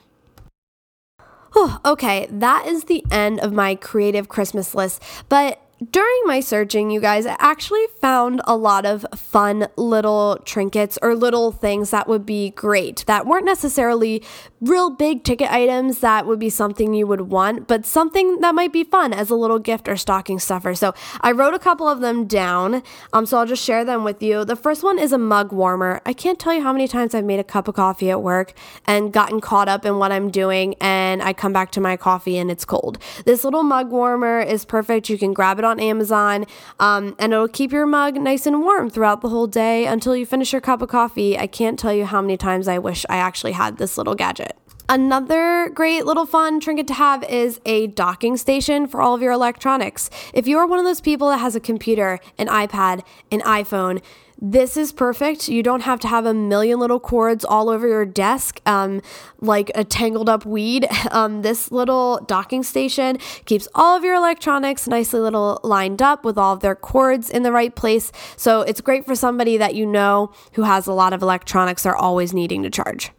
Okay, 1.85 2.27
that 2.29 2.65
is 2.67 2.85
the 2.85 3.03
end 3.11 3.39
of 3.39 3.51
my 3.51 3.75
creative 3.75 4.29
Christmas 4.29 4.75
list. 4.75 5.01
But 5.27 5.61
during 5.89 6.21
my 6.25 6.39
searching, 6.39 6.91
you 6.91 7.01
guys, 7.01 7.25
I 7.25 7.35
actually 7.39 7.85
found 7.99 8.39
a 8.45 8.55
lot 8.55 8.85
of 8.85 9.03
fun 9.15 9.67
little 9.77 10.37
trinkets 10.45 10.99
or 11.01 11.15
little 11.15 11.51
things 11.51 11.89
that 11.89 12.07
would 12.07 12.23
be 12.23 12.51
great 12.51 13.03
that 13.07 13.25
weren't 13.25 13.45
necessarily 13.45 14.21
real 14.59 14.91
big 14.91 15.23
ticket 15.23 15.51
items 15.51 15.99
that 15.99 16.27
would 16.27 16.37
be 16.37 16.51
something 16.51 16.93
you 16.93 17.07
would 17.07 17.21
want, 17.21 17.67
but 17.67 17.83
something 17.83 18.41
that 18.41 18.53
might 18.53 18.71
be 18.71 18.83
fun 18.83 19.11
as 19.11 19.31
a 19.31 19.35
little 19.35 19.57
gift 19.57 19.87
or 19.87 19.97
stocking 19.97 20.37
stuffer. 20.37 20.75
So 20.75 20.93
I 21.21 21.31
wrote 21.31 21.55
a 21.55 21.59
couple 21.59 21.87
of 21.87 21.99
them 21.99 22.27
down, 22.27 22.83
um, 23.11 23.25
so 23.25 23.39
I'll 23.39 23.47
just 23.47 23.63
share 23.63 23.83
them 23.83 24.03
with 24.03 24.21
you. 24.21 24.45
The 24.45 24.55
first 24.55 24.83
one 24.83 24.99
is 24.99 25.11
a 25.11 25.17
mug 25.17 25.51
warmer. 25.51 25.99
I 26.05 26.13
can't 26.13 26.37
tell 26.37 26.53
you 26.53 26.61
how 26.61 26.73
many 26.73 26.87
times 26.87 27.15
I've 27.15 27.25
made 27.25 27.39
a 27.39 27.43
cup 27.43 27.67
of 27.67 27.73
coffee 27.73 28.11
at 28.11 28.21
work 28.21 28.53
and 28.85 29.11
gotten 29.11 29.41
caught 29.41 29.67
up 29.67 29.83
in 29.83 29.97
what 29.97 30.11
I'm 30.11 30.29
doing, 30.29 30.75
and 30.79 31.23
I 31.23 31.33
come 31.33 31.53
back 31.53 31.71
to 31.71 31.81
my 31.81 31.97
coffee 31.97 32.37
and 32.37 32.51
it's 32.51 32.65
cold. 32.65 32.99
This 33.25 33.43
little 33.43 33.63
mug 33.63 33.89
warmer 33.89 34.41
is 34.41 34.63
perfect. 34.63 35.09
You 35.09 35.17
can 35.17 35.33
grab 35.33 35.57
it 35.57 35.65
on 35.65 35.70
Amazon, 35.79 36.45
um, 36.79 37.15
and 37.19 37.33
it'll 37.33 37.47
keep 37.47 37.71
your 37.71 37.85
mug 37.85 38.15
nice 38.15 38.45
and 38.45 38.61
warm 38.61 38.89
throughout 38.89 39.21
the 39.21 39.29
whole 39.29 39.47
day 39.47 39.85
until 39.85 40.15
you 40.15 40.25
finish 40.25 40.51
your 40.51 40.61
cup 40.61 40.81
of 40.81 40.89
coffee. 40.89 41.37
I 41.37 41.47
can't 41.47 41.79
tell 41.79 41.93
you 41.93 42.05
how 42.05 42.21
many 42.21 42.37
times 42.37 42.67
I 42.67 42.77
wish 42.77 43.05
I 43.09 43.17
actually 43.17 43.53
had 43.53 43.77
this 43.77 43.97
little 43.97 44.15
gadget. 44.15 44.57
Another 44.89 45.69
great 45.69 46.05
little 46.05 46.25
fun 46.25 46.59
trinket 46.59 46.85
to 46.87 46.93
have 46.93 47.23
is 47.23 47.61
a 47.65 47.87
docking 47.87 48.35
station 48.35 48.87
for 48.87 49.01
all 49.01 49.15
of 49.15 49.21
your 49.21 49.31
electronics. 49.31 50.09
If 50.33 50.47
you're 50.47 50.67
one 50.67 50.79
of 50.79 50.85
those 50.85 50.99
people 50.99 51.29
that 51.29 51.37
has 51.37 51.55
a 51.55 51.61
computer, 51.61 52.19
an 52.37 52.47
iPad, 52.47 53.01
an 53.31 53.39
iPhone, 53.39 54.01
this 54.41 54.75
is 54.75 54.91
perfect. 54.91 55.47
You 55.47 55.61
don't 55.61 55.81
have 55.81 55.99
to 55.99 56.07
have 56.07 56.25
a 56.25 56.33
million 56.33 56.79
little 56.79 56.99
cords 56.99 57.45
all 57.45 57.69
over 57.69 57.87
your 57.87 58.07
desk, 58.07 58.59
um, 58.65 59.01
like 59.39 59.69
a 59.75 59.83
tangled 59.83 60.29
up 60.29 60.45
weed. 60.45 60.87
Um, 61.11 61.41
this 61.41 61.71
little 61.71 62.23
docking 62.25 62.63
station 62.63 63.17
keeps 63.45 63.67
all 63.75 63.97
of 63.97 64.03
your 64.03 64.15
electronics 64.15 64.87
nicely 64.87 65.19
little 65.19 65.59
lined 65.61 66.01
up 66.01 66.23
with 66.23 66.37
all 66.37 66.53
of 66.53 66.61
their 66.61 66.75
cords 66.75 67.29
in 67.29 67.43
the 67.43 67.51
right 67.51 67.75
place. 67.75 68.13
So 68.37 68.61
it's 68.61 68.79
great 68.79 69.05
for 69.05 69.13
somebody 69.13 69.57
that 69.57 69.75
you 69.75 69.85
know 69.85 70.31
who 70.53 70.61
has 70.61 70.87
a 70.87 70.93
lot 70.93 71.11
of 71.11 71.21
electronics 71.21 71.83
they're 71.83 71.97
always 71.97 72.33
needing 72.33 72.63
to 72.63 72.69
charge. 72.69 73.11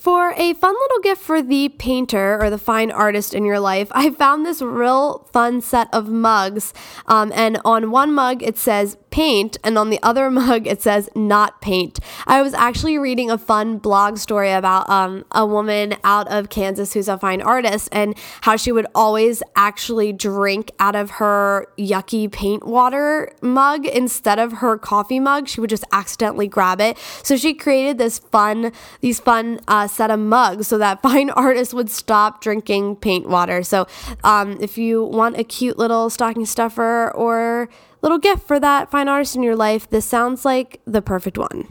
For 0.00 0.32
a 0.34 0.54
fun 0.54 0.74
little 0.74 1.00
gift 1.02 1.20
for 1.20 1.42
the 1.42 1.68
painter 1.68 2.42
or 2.42 2.48
the 2.48 2.56
fine 2.56 2.90
artist 2.90 3.34
in 3.34 3.44
your 3.44 3.60
life, 3.60 3.88
I 3.90 4.08
found 4.08 4.46
this 4.46 4.62
real 4.62 5.28
fun 5.30 5.60
set 5.60 5.92
of 5.92 6.08
mugs. 6.08 6.72
Um, 7.04 7.30
and 7.34 7.60
on 7.66 7.90
one 7.90 8.14
mug, 8.14 8.42
it 8.42 8.56
says 8.56 8.96
paint, 9.20 9.58
and 9.62 9.76
on 9.76 9.90
the 9.90 10.02
other 10.02 10.30
mug, 10.40 10.66
it 10.66 10.80
says 10.80 11.10
not 11.14 11.60
paint. 11.60 12.00
I 12.26 12.40
was 12.40 12.54
actually 12.54 12.96
reading 12.96 13.30
a 13.30 13.36
fun 13.36 13.76
blog 13.76 14.16
story 14.16 14.50
about 14.50 14.88
um, 14.88 15.26
a 15.30 15.44
woman 15.44 15.96
out 16.04 16.26
of 16.28 16.48
Kansas 16.48 16.94
who's 16.94 17.06
a 17.06 17.18
fine 17.18 17.42
artist 17.42 17.90
and 17.92 18.16
how 18.40 18.56
she 18.56 18.72
would 18.72 18.86
always 18.94 19.42
actually 19.56 20.14
drink 20.14 20.70
out 20.78 20.96
of 20.96 21.10
her 21.22 21.66
yucky 21.76 22.32
paint 22.32 22.66
water 22.66 23.30
mug 23.42 23.84
instead 23.84 24.38
of 24.38 24.54
her 24.54 24.78
coffee 24.78 25.20
mug. 25.20 25.48
She 25.48 25.60
would 25.60 25.68
just 25.68 25.84
accidentally 25.92 26.48
grab 26.48 26.80
it. 26.80 26.96
So 27.22 27.36
she 27.36 27.52
created 27.52 27.98
this 27.98 28.20
fun, 28.20 28.72
these 29.02 29.20
fun, 29.20 29.60
uh, 29.68 29.86
set 29.86 30.10
of 30.10 30.18
mugs 30.18 30.68
so 30.68 30.78
that 30.78 31.02
fine 31.10 31.28
artists 31.28 31.74
would 31.74 31.90
stop 31.90 32.40
drinking 32.40 32.96
paint 32.96 33.28
water. 33.28 33.62
So 33.64 33.86
um, 34.24 34.56
if 34.62 34.78
you 34.78 35.04
want 35.04 35.38
a 35.38 35.44
cute 35.44 35.76
little 35.76 36.08
stocking 36.08 36.46
stuffer 36.46 37.10
or 37.14 37.68
little 38.02 38.18
gift 38.18 38.46
for 38.46 38.58
that 38.60 38.90
fine 38.90 39.08
artist 39.08 39.36
in 39.36 39.42
your 39.42 39.56
life, 39.56 39.88
this 39.88 40.04
sounds 40.04 40.44
like 40.44 40.80
the 40.86 41.02
perfect 41.02 41.38
one. 41.38 41.68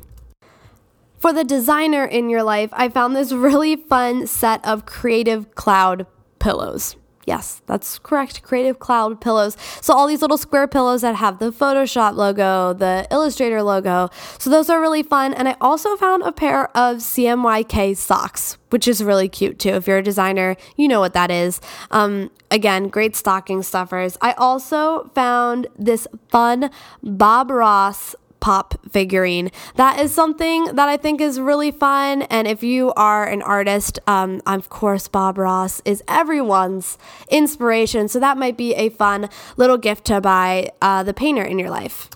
For 1.19 1.33
the 1.33 1.43
designer 1.43 2.05
in 2.05 2.29
your 2.29 2.43
life, 2.43 2.69
I 2.73 2.89
found 2.89 3.15
this 3.15 3.31
really 3.33 3.75
fun 3.75 4.27
set 4.27 4.65
of 4.65 4.85
creative 4.85 5.55
cloud 5.55 6.05
pillows. 6.39 6.95
Yes, 7.29 7.61
that's 7.67 7.99
correct. 7.99 8.41
Creative 8.41 8.79
Cloud 8.79 9.21
pillows. 9.21 9.55
So, 9.81 9.93
all 9.93 10.07
these 10.07 10.23
little 10.23 10.35
square 10.35 10.67
pillows 10.67 11.01
that 11.01 11.13
have 11.13 11.37
the 11.37 11.51
Photoshop 11.51 12.15
logo, 12.15 12.73
the 12.73 13.05
Illustrator 13.11 13.61
logo. 13.61 14.09
So, 14.39 14.49
those 14.49 14.67
are 14.67 14.81
really 14.81 15.03
fun. 15.03 15.35
And 15.35 15.47
I 15.47 15.55
also 15.61 15.95
found 15.95 16.23
a 16.23 16.31
pair 16.31 16.75
of 16.75 16.97
CMYK 16.97 17.95
socks, 17.95 18.57
which 18.71 18.87
is 18.87 19.03
really 19.03 19.29
cute 19.29 19.59
too. 19.59 19.69
If 19.69 19.85
you're 19.85 19.99
a 19.99 20.03
designer, 20.03 20.57
you 20.75 20.87
know 20.87 20.99
what 20.99 21.13
that 21.13 21.29
is. 21.29 21.61
Um, 21.91 22.31
again, 22.49 22.87
great 22.87 23.15
stocking 23.15 23.61
stuffers. 23.61 24.17
I 24.21 24.31
also 24.31 25.11
found 25.13 25.67
this 25.77 26.07
fun 26.29 26.71
Bob 27.03 27.51
Ross 27.51 28.15
pop 28.39 28.79
figurine. 28.89 29.51
That 29.75 29.99
is 29.99 30.13
something 30.13 30.65
that 30.75 30.89
I 30.89 30.97
think 30.97 31.21
is 31.21 31.39
really 31.39 31.71
fun. 31.71 32.23
And 32.23 32.47
if 32.47 32.63
you 32.63 32.93
are 32.93 33.27
an 33.27 33.41
artist, 33.41 33.99
um, 34.07 34.41
of 34.45 34.69
course, 34.69 35.07
Bob 35.07 35.37
Ross 35.37 35.81
is 35.85 36.03
everyone's 36.07 36.97
inspiration. 37.29 38.07
So 38.07 38.19
that 38.19 38.37
might 38.37 38.57
be 38.57 38.73
a 38.75 38.89
fun 38.89 39.29
little 39.57 39.77
gift 39.77 40.05
to 40.05 40.21
buy 40.21 40.71
uh, 40.81 41.03
the 41.03 41.13
painter 41.13 41.43
in 41.43 41.59
your 41.59 41.69
life. 41.69 42.09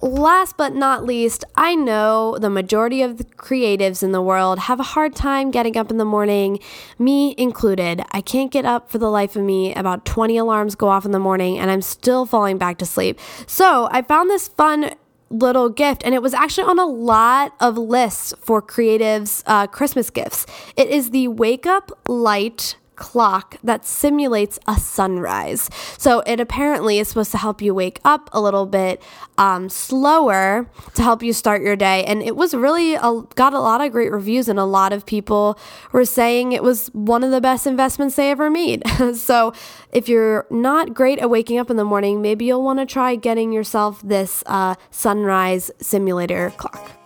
last 0.00 0.58
but 0.58 0.74
not 0.74 1.04
least, 1.04 1.44
I 1.54 1.74
know 1.74 2.36
the 2.38 2.50
majority 2.50 3.00
of 3.00 3.16
the 3.16 3.24
creatives 3.24 4.02
in 4.02 4.12
the 4.12 4.20
world 4.20 4.58
have 4.58 4.78
a 4.78 4.82
hard 4.82 5.16
time 5.16 5.50
getting 5.50 5.78
up 5.78 5.90
in 5.90 5.96
the 5.96 6.04
morning, 6.04 6.58
me 6.98 7.34
included. 7.38 8.02
I 8.10 8.20
can't 8.20 8.50
get 8.50 8.66
up 8.66 8.90
for 8.90 8.98
the 8.98 9.10
life 9.10 9.34
of 9.34 9.42
me. 9.42 9.72
About 9.74 10.04
20 10.04 10.36
alarms 10.36 10.74
go 10.74 10.88
off 10.88 11.06
in 11.06 11.12
the 11.12 11.18
morning 11.18 11.58
and 11.58 11.70
I'm 11.70 11.80
still 11.80 12.26
falling 12.26 12.58
back 12.58 12.76
to 12.78 12.86
sleep. 12.86 13.18
So 13.46 13.88
I 13.90 14.02
found 14.02 14.28
this 14.28 14.48
fun 14.48 14.94
little 15.30 15.68
gift 15.68 16.02
and 16.04 16.14
it 16.14 16.22
was 16.22 16.34
actually 16.34 16.64
on 16.64 16.78
a 16.78 16.84
lot 16.84 17.54
of 17.60 17.76
lists 17.76 18.34
for 18.40 18.62
creatives 18.62 19.42
uh, 19.46 19.66
christmas 19.66 20.10
gifts. 20.10 20.46
It 20.76 20.88
is 20.88 21.10
the 21.10 21.28
wake 21.28 21.66
up 21.66 21.90
light 22.08 22.76
clock 22.96 23.56
that 23.62 23.84
simulates 23.84 24.58
a 24.66 24.78
sunrise. 24.78 25.70
So 25.98 26.20
it 26.20 26.40
apparently 26.40 26.98
is 26.98 27.08
supposed 27.08 27.30
to 27.32 27.38
help 27.38 27.60
you 27.60 27.74
wake 27.74 28.00
up 28.04 28.30
a 28.32 28.40
little 28.40 28.66
bit 28.66 29.02
um, 29.38 29.68
slower 29.68 30.68
to 30.94 31.02
help 31.02 31.22
you 31.22 31.32
start 31.32 31.62
your 31.62 31.76
day. 31.76 32.04
And 32.04 32.22
it 32.22 32.36
was 32.36 32.54
really 32.54 32.94
a, 32.94 33.22
got 33.34 33.52
a 33.52 33.60
lot 33.60 33.80
of 33.80 33.92
great 33.92 34.12
reviews, 34.12 34.48
and 34.48 34.58
a 34.58 34.64
lot 34.64 34.92
of 34.92 35.06
people 35.06 35.58
were 35.92 36.04
saying 36.04 36.52
it 36.52 36.62
was 36.62 36.88
one 36.88 37.24
of 37.24 37.30
the 37.30 37.40
best 37.40 37.66
investments 37.66 38.16
they 38.16 38.30
ever 38.30 38.50
made. 38.50 38.82
so 39.14 39.52
if 39.92 40.08
you're 40.08 40.46
not 40.50 40.94
great 40.94 41.18
at 41.18 41.30
waking 41.30 41.58
up 41.58 41.70
in 41.70 41.76
the 41.76 41.84
morning, 41.84 42.22
maybe 42.22 42.44
you'll 42.44 42.64
want 42.64 42.78
to 42.78 42.86
try 42.86 43.16
getting 43.16 43.52
yourself 43.52 44.00
this 44.02 44.42
uh, 44.46 44.74
sunrise 44.90 45.70
simulator 45.80 46.50
clock. 46.56 47.03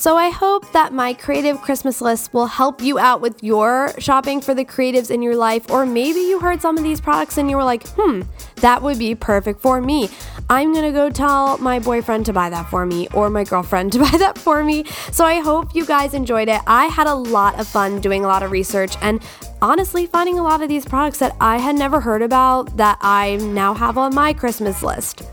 So 0.00 0.16
I 0.16 0.30
hope 0.30 0.72
that 0.72 0.94
my 0.94 1.12
creative 1.12 1.60
Christmas 1.60 2.00
list 2.00 2.32
will 2.32 2.46
help 2.46 2.80
you 2.80 2.98
out 2.98 3.20
with 3.20 3.44
your 3.44 3.92
shopping 3.98 4.40
for 4.40 4.54
the 4.54 4.64
creatives 4.64 5.10
in 5.10 5.20
your 5.20 5.36
life. 5.36 5.70
Or 5.70 5.84
maybe 5.84 6.20
you 6.20 6.40
heard 6.40 6.62
some 6.62 6.78
of 6.78 6.82
these 6.82 7.02
products 7.02 7.36
and 7.36 7.50
you 7.50 7.56
were 7.58 7.64
like, 7.64 7.86
hmm, 7.88 8.22
that 8.62 8.80
would 8.80 8.98
be 8.98 9.14
perfect 9.14 9.60
for 9.60 9.78
me. 9.82 10.08
I'm 10.48 10.72
gonna 10.72 10.90
go 10.90 11.10
tell 11.10 11.58
my 11.58 11.80
boyfriend 11.80 12.24
to 12.24 12.32
buy 12.32 12.48
that 12.48 12.70
for 12.70 12.86
me 12.86 13.08
or 13.08 13.28
my 13.28 13.44
girlfriend 13.44 13.92
to 13.92 13.98
buy 14.10 14.16
that 14.16 14.38
for 14.38 14.64
me. 14.64 14.86
So 15.12 15.26
I 15.26 15.40
hope 15.40 15.74
you 15.74 15.84
guys 15.84 16.14
enjoyed 16.14 16.48
it. 16.48 16.62
I 16.66 16.86
had 16.86 17.06
a 17.06 17.14
lot 17.14 17.60
of 17.60 17.68
fun 17.68 18.00
doing 18.00 18.24
a 18.24 18.26
lot 18.26 18.42
of 18.42 18.52
research 18.52 18.96
and 19.02 19.20
honestly 19.60 20.06
finding 20.06 20.38
a 20.38 20.42
lot 20.42 20.62
of 20.62 20.70
these 20.70 20.86
products 20.86 21.18
that 21.18 21.36
I 21.42 21.58
had 21.58 21.76
never 21.76 22.00
heard 22.00 22.22
about 22.22 22.74
that 22.78 22.96
I 23.02 23.36
now 23.36 23.74
have 23.74 23.98
on 23.98 24.14
my 24.14 24.32
Christmas 24.32 24.82
list. 24.82 25.24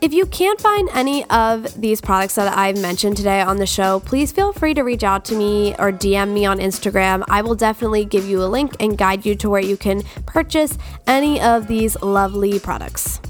If 0.00 0.12
you 0.12 0.26
can't 0.26 0.60
find 0.60 0.88
any 0.94 1.28
of 1.28 1.80
these 1.80 2.00
products 2.00 2.36
that 2.36 2.56
I've 2.56 2.80
mentioned 2.80 3.16
today 3.16 3.40
on 3.40 3.56
the 3.56 3.66
show, 3.66 3.98
please 3.98 4.30
feel 4.30 4.52
free 4.52 4.72
to 4.74 4.82
reach 4.82 5.02
out 5.02 5.24
to 5.24 5.34
me 5.34 5.74
or 5.74 5.90
DM 5.90 6.32
me 6.32 6.46
on 6.46 6.60
Instagram. 6.60 7.24
I 7.28 7.42
will 7.42 7.56
definitely 7.56 8.04
give 8.04 8.24
you 8.24 8.40
a 8.40 8.46
link 8.46 8.76
and 8.78 8.96
guide 8.96 9.26
you 9.26 9.34
to 9.34 9.50
where 9.50 9.60
you 9.60 9.76
can 9.76 10.02
purchase 10.24 10.78
any 11.08 11.40
of 11.40 11.66
these 11.66 12.00
lovely 12.00 12.60
products. 12.60 13.20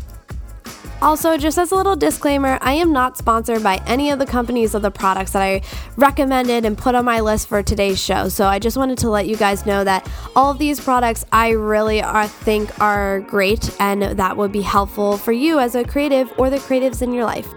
Also, 1.01 1.37
just 1.37 1.59
as 1.59 1.71
a 1.71 1.77
little 1.77 1.95
disclaimer, 1.95 2.59
I 2.61 2.73
am 2.73 2.93
not 2.93 3.17
sponsored 3.17 3.63
by 3.63 3.81
any 3.87 4.11
of 4.11 4.19
the 4.19 4.27
companies 4.27 4.75
of 4.75 4.83
the 4.83 4.91
products 4.91 5.31
that 5.33 5.43
I 5.43 5.63
recommended 5.97 6.65
and 6.65 6.77
put 6.77 6.97
on 6.97 7.05
my 7.05 7.21
list 7.21 7.47
for 7.47 7.63
today's 7.63 8.01
show. 8.01 8.29
So 8.29 8.47
I 8.47 8.59
just 8.59 8.77
wanted 8.77 8.99
to 8.99 9.11
let 9.11 9.29
you 9.29 9.37
guys 9.37 9.65
know 9.65 9.85
that 9.85 10.11
all 10.35 10.51
of 10.51 10.59
these 10.59 10.81
products 10.81 11.25
I 11.31 11.51
really 11.51 12.03
are, 12.03 12.27
think 12.27 12.81
are 12.81 13.21
great 13.21 13.71
and 13.79 14.03
that 14.03 14.37
would 14.37 14.51
be 14.51 14.63
helpful 14.63 15.17
for 15.17 15.31
you 15.31 15.61
as 15.61 15.77
a 15.77 15.85
creative 15.85 16.33
or 16.37 16.51
the 16.51 16.59
creatives 16.59 17.01
in 17.01 17.13
your 17.13 17.25
life. 17.25 17.49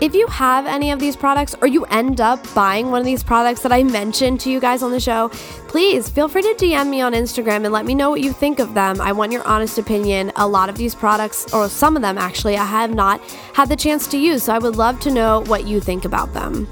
If 0.00 0.14
you 0.14 0.26
have 0.26 0.66
any 0.66 0.90
of 0.90 0.98
these 0.98 1.14
products 1.14 1.54
or 1.60 1.68
you 1.68 1.84
end 1.84 2.20
up 2.20 2.52
buying 2.54 2.90
one 2.90 3.00
of 3.00 3.04
these 3.04 3.22
products 3.22 3.62
that 3.62 3.72
I 3.72 3.82
mentioned 3.82 4.40
to 4.40 4.50
you 4.50 4.58
guys 4.58 4.82
on 4.82 4.90
the 4.90 4.98
show, 4.98 5.28
please 5.68 6.08
feel 6.08 6.28
free 6.28 6.42
to 6.42 6.54
DM 6.54 6.88
me 6.88 7.00
on 7.00 7.12
Instagram 7.12 7.64
and 7.64 7.72
let 7.72 7.86
me 7.86 7.94
know 7.94 8.10
what 8.10 8.20
you 8.20 8.32
think 8.32 8.58
of 8.58 8.74
them. 8.74 9.00
I 9.00 9.12
want 9.12 9.30
your 9.32 9.44
honest 9.44 9.78
opinion. 9.78 10.32
A 10.36 10.46
lot 10.46 10.68
of 10.68 10.76
these 10.76 10.94
products, 10.94 11.52
or 11.54 11.68
some 11.68 11.94
of 11.94 12.02
them 12.02 12.18
actually, 12.18 12.56
I 12.56 12.64
have 12.64 12.92
not 12.92 13.20
had 13.54 13.68
the 13.68 13.76
chance 13.76 14.06
to 14.08 14.18
use, 14.18 14.44
so 14.44 14.54
I 14.54 14.58
would 14.58 14.76
love 14.76 14.98
to 15.00 15.10
know 15.10 15.40
what 15.42 15.66
you 15.66 15.80
think 15.80 16.04
about 16.04 16.32
them. 16.32 16.66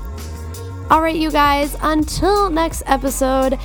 All 0.91 1.01
right, 1.01 1.15
you 1.15 1.31
guys, 1.31 1.77
until 1.83 2.51
next 2.51 2.83
episode, 2.87 3.59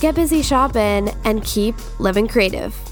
get 0.00 0.14
busy 0.14 0.40
shopping 0.40 1.10
and 1.24 1.44
keep 1.44 1.74
living 2.00 2.26
creative. 2.26 2.91